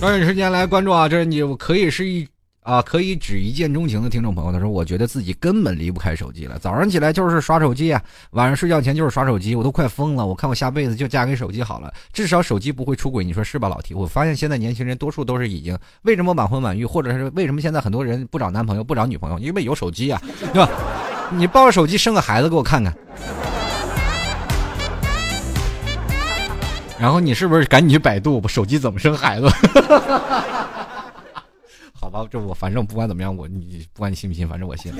[0.00, 1.08] 抓紧时间来关注啊！
[1.08, 2.26] 这你可以是一。
[2.68, 6.58] 啊，可以指一见钟情的听众朋友，他说：“我觉得自己根本离不开手机了。
[6.58, 8.02] 早上起来就是刷手机啊，
[8.32, 10.26] 晚上睡觉前就是刷手机，我都快疯了。
[10.26, 13.24] 我看我下辈子就嫁给手机好了，至少手机不会出轨。
[13.24, 13.94] 你说是吧，老提？
[13.94, 20.20] 我发现现在年轻人多数都是已经为什么晚婚晚育，或者是为什么现在很多人不找男朋友不找女朋友，因为有手机啊，
[20.52, 20.68] 对吧？
[21.32, 22.94] 你抱着手机生个孩子给我看看，
[27.00, 29.48] 然后你是不是赶紧去百度手机怎么生孩子？”
[32.10, 34.90] 好吧，这我反正不管怎么样，我你不管你信不信，反正我信。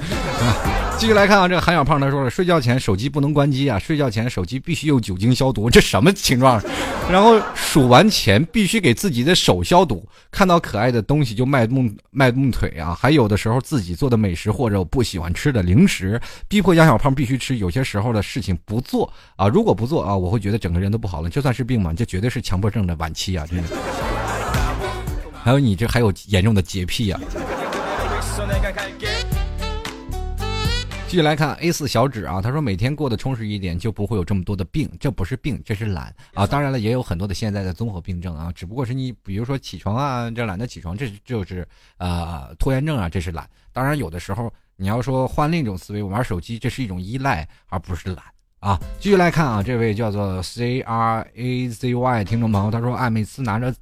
[0.98, 6.62] 继续来看啊，这个韩小胖他说了，睡觉前手机不能关机啊，睡觉前手机必须用酒精消毒，这什么情况？
[7.10, 17.56] 然后数完钱必须给自己的手消毒，看到可爱的东西就迈动迈动腿啊，还有的时候自己做的美食或者我不喜欢吃的零食，逼迫杨小胖必须吃。
[17.56, 21.30] 有些时候的事情不做啊，如果不做啊，我会觉得整个人都不好了。
[21.30, 23.68] 就算是病嘛，这绝对是强迫症的晚期啊，真的。
[25.42, 27.20] 还有你这还有严重的洁癖呀！
[31.08, 34.90] 继续来看 A 四小指啊，他说每天过得充实一点，就不会有这么多的病。
[35.00, 36.46] 这不是病，这是懒啊！
[36.46, 41.66] 当然了，也有很多的现在的综合病症啊，只不过是你比如说起床啊，这懒得起床，这就是
[41.96, 43.48] 呃拖延症啊，这是懒。
[43.72, 48.22] 当然有的时候你要说换另一种思维，玩手机这是一种依赖，而不是懒。
[48.60, 53.72] 啊，继续来看啊，这位叫做 C R A Z Y 听众朋友，他说啊，每次拿着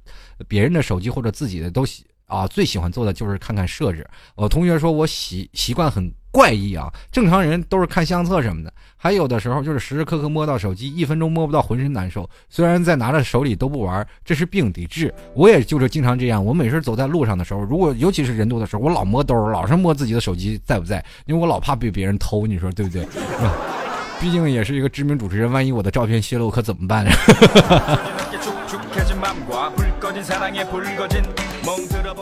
[0.47, 4.07] 别人的手机或者自己的都喜啊，最喜欢做的就是看看设置。
[4.35, 12.29] 我同学说我习习惯很怪异啊，正常人都是看相册什么的，还有的时候就是时时刻刻摸到手机，一分钟摸不到浑身难受。
[12.47, 15.11] 虽然在拿着手里都不玩，这是病得治。
[15.33, 23.01] 我也就是经常这样，我每次走在路上的时候，如果尤其是人多的时候，我老摸兜，老是摸自己的手机在不在，因为我老怕被别人偷，你说对不对？
[23.01, 23.76] 是 吧
[24.19, 27.11] 毕竟也是一个知名主持人，万一我的照片泄露可怎么办呀？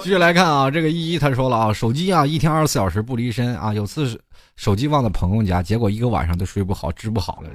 [0.01, 4.19] 继续来看啊，这个依依他说了啊，手机啊一天二十四小时不离身啊，有次
[4.55, 7.49] 手机忘在朋友家，结果一个晚上都睡不好，治不好了。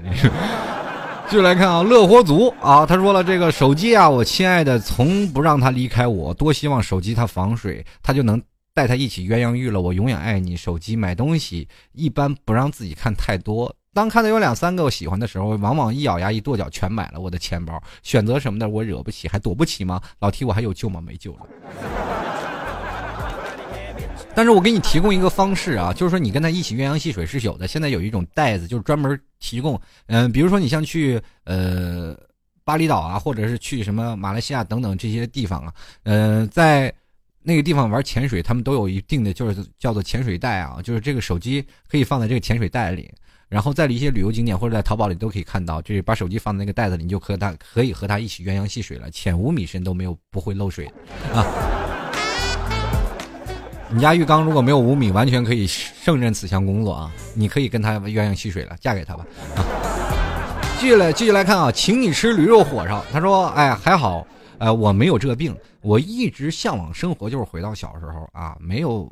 [1.28, 8.40] 继续来看啊，乐活族啊，他说了这个手机啊，我亲爱的从不让他离开我，多希望手机它防水，它就能。
[8.72, 10.56] 带他一起鸳鸯浴了，我永远爱你。
[10.56, 17.18] 手机买东西一般不让自己看太多，当看到有两三个我喜欢的时候，往往一咬牙一跺脚全买了。
[17.18, 20.00] 我的钱包选择什么的我惹不起，还躲不起吗？
[20.20, 21.00] 老提我还有救吗？
[21.00, 21.40] 没救了。
[24.32, 27.66] 但是我给你提供一个方式啊，就是说你跟他一起鸳鸯戏水是有的。
[27.66, 32.16] 现在有一种袋子，就是专门提供，嗯，比如说你像去呃
[32.62, 35.74] 巴厘岛啊，或者是去什么马来西亚等等这些地方啊，
[36.04, 36.94] 嗯，在。
[37.42, 43.10] 那个地方玩潜水，他们都有一定的就是叫做潜水袋啊，就是这个手机可以放在这个潜水袋里，
[43.50, 50.86] 然后在一些旅游景点或者在淘宝里都可以看到，就是把手机放在那个袋子里，你就和它可以和它一起鸳鸯戏水了，浅五米深都没有不会漏水
[51.34, 51.44] 啊。
[53.92, 57.12] 你家浴缸如果没有五米，完全可以胜任此项工作啊！
[57.34, 59.26] 你可以跟他鸳鸯戏水了，嫁给他吧。
[59.56, 59.66] 啊，
[60.78, 63.04] 继续来继续来看啊，请你吃驴肉火烧。
[63.12, 64.24] 他说：“哎，还好，
[64.58, 65.52] 呃，我没有这病。
[65.80, 69.10] 我一直向往生活，就是回到小时候啊，没有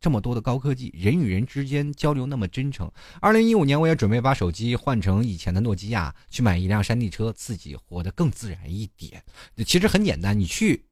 [0.00, 2.90] 这么多的高科技，人与人之间交流那么真诚。
[3.20, 9.22] 二零一五年，我也准备把手机换成以前的诺基亚，去买一辆山地车，自己活得更自然一点。
[9.64, 10.84] 其实很简单，你去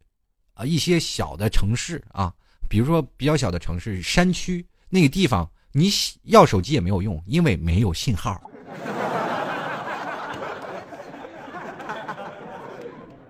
[0.55, 2.35] 啊一些小的城市啊。”
[2.67, 5.91] 比如说比较小的城市、山区那个地方，你
[6.23, 8.43] 要手机也没有用，因为没有信号。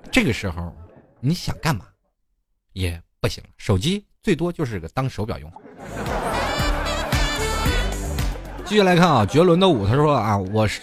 [0.11, 0.73] 这个时候，
[1.21, 1.85] 你想干嘛
[2.73, 5.53] 也不行，手机最多就是个当手表用。
[8.65, 10.81] 继续来看啊，绝伦的舞，他说啊，我是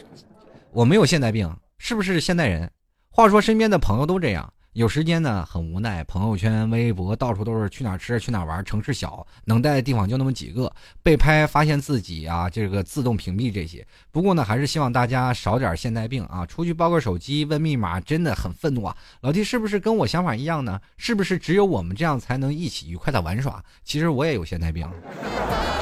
[0.72, 2.70] 我没有现代病，是不是现代人？
[3.10, 4.54] 话说身边的朋友都这样。
[4.74, 6.01] 有时间呢，很无奈。
[6.05, 8.63] 朋友圈、微博到处都是去哪吃、去哪玩。
[8.63, 10.72] 城市小，能待的地方就那么几个。
[11.03, 13.86] 被拍发现自己啊，这个自动屏蔽这些。
[14.13, 16.45] 不过呢，还是希望大家少点现代病啊。
[16.45, 18.95] 出去包个手机问密码，真的很愤怒啊！
[19.19, 20.80] 老弟是不是跟我想法一样呢？
[20.95, 23.61] 是不是只有我们这样才能一起愉快的玩耍？
[23.84, 24.89] 其实我也有现代病，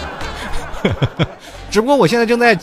[1.70, 2.60] 只不过我现在正在。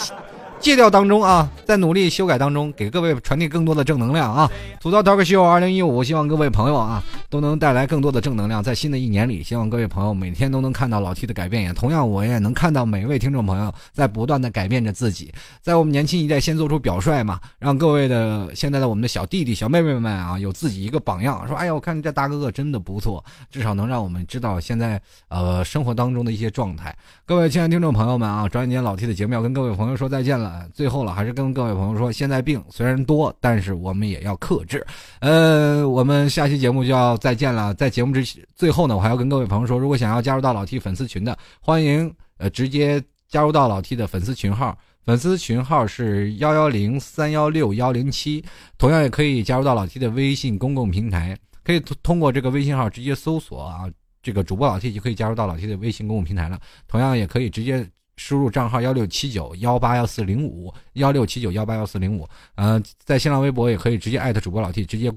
[0.59, 4.51] 戒掉当中啊，在努力修改当中，给各位传递更多的正能量啊！
[4.81, 7.03] 吐槽 talk 秀二零一五，希望各位朋友啊
[7.41, 8.63] 都能带来更多的正能量。
[8.63, 15.33] 在新的一年里，希望各位朋友每天都能看到老 T 的改变，也同样我也能看到每一位听众朋友在不断的改变着自己。
[15.61, 26.97] 在我们年轻一代先做出表率嘛，让各位的现在的我们的小弟弟小妹妹们啊有自己一个榜样，说哎呀，我看这大哥哥真的不错，至少能让我们知道现在呃生活当中的一些状态。
[27.27, 30.67] 各位亲爱的听众朋友们啊，转眼间老 T 的节目要跟各位朋友说再见了。
[30.73, 34.87] 最后了，还是跟各位朋友说，现在病虽然多，但是我们也要克制。
[35.21, 37.75] 呃，我们下期节目就要再见了。
[37.75, 38.25] 在节目之
[38.55, 48.45] 最后呢，我还要跟各位朋友说，如果想要加入到老 T 粉丝群的，欢迎呃直接加入到老 T 的粉丝群号，粉丝群号是幺幺零三幺六幺零七。
[48.79, 53.91] 同样也可以加入到老 T 的微信公共平台，可以通过这个微信号直接搜索啊，
[54.23, 56.61] 这个主播老 T 就可以加入到老 T 的微信公共平台了。
[56.87, 57.85] 同样也可以直接。
[58.19, 65.13] 输入账号幺六七九幺八幺四零五幺六七九幺八幺四零五，呃，在新浪微博也可以直接艾特主播老 T，直接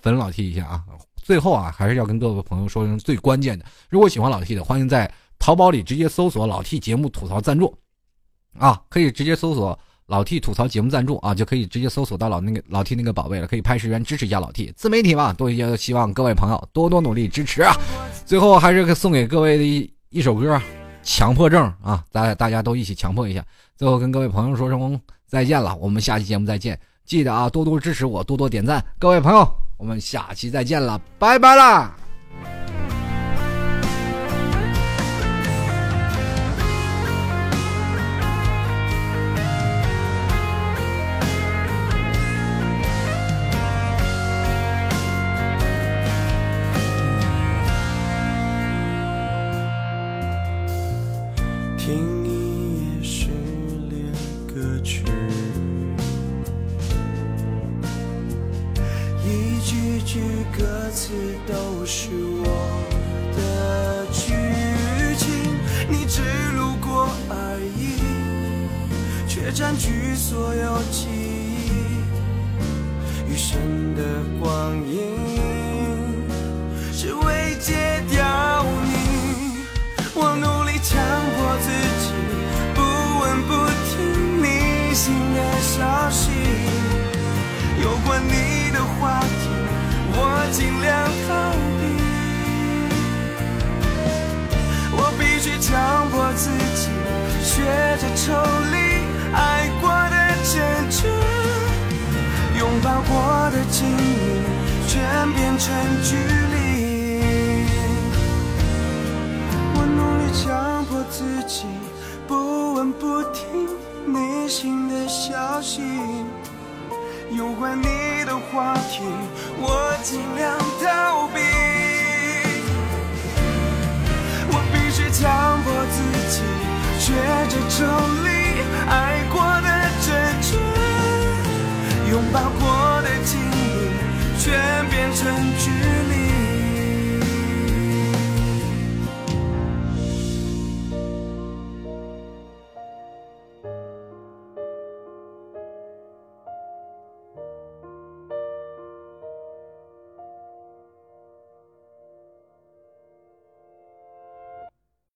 [0.00, 0.84] 粉老 T 一下啊。
[1.22, 7.74] 最后啊，还是要跟各位朋友说声最关键的：如果喜欢老 T 的，欢迎在淘宝里直接搜索老 T 节目吐槽赞助
[8.58, 17.74] 啊，可以直接搜索老 T 吐槽节目赞助啊，就可以直接搜索到老那个老 T 那个宝贝了，可以拍十元支持一下老 T 自媒体嘛，多希望各位朋友多多努力支持啊。
[18.26, 20.60] 最后还是送给各位的一一首歌。
[21.04, 23.44] 强迫症啊，咱大家都一起强迫一下。
[23.76, 26.78] 最后跟各位朋友说声再见了，我们下期节目再见。
[27.04, 28.80] 记得啊，多多支持我，多多点赞。
[29.00, 29.44] 各位朋友，
[29.82, 31.92] 我们下期再见了，拜拜啦。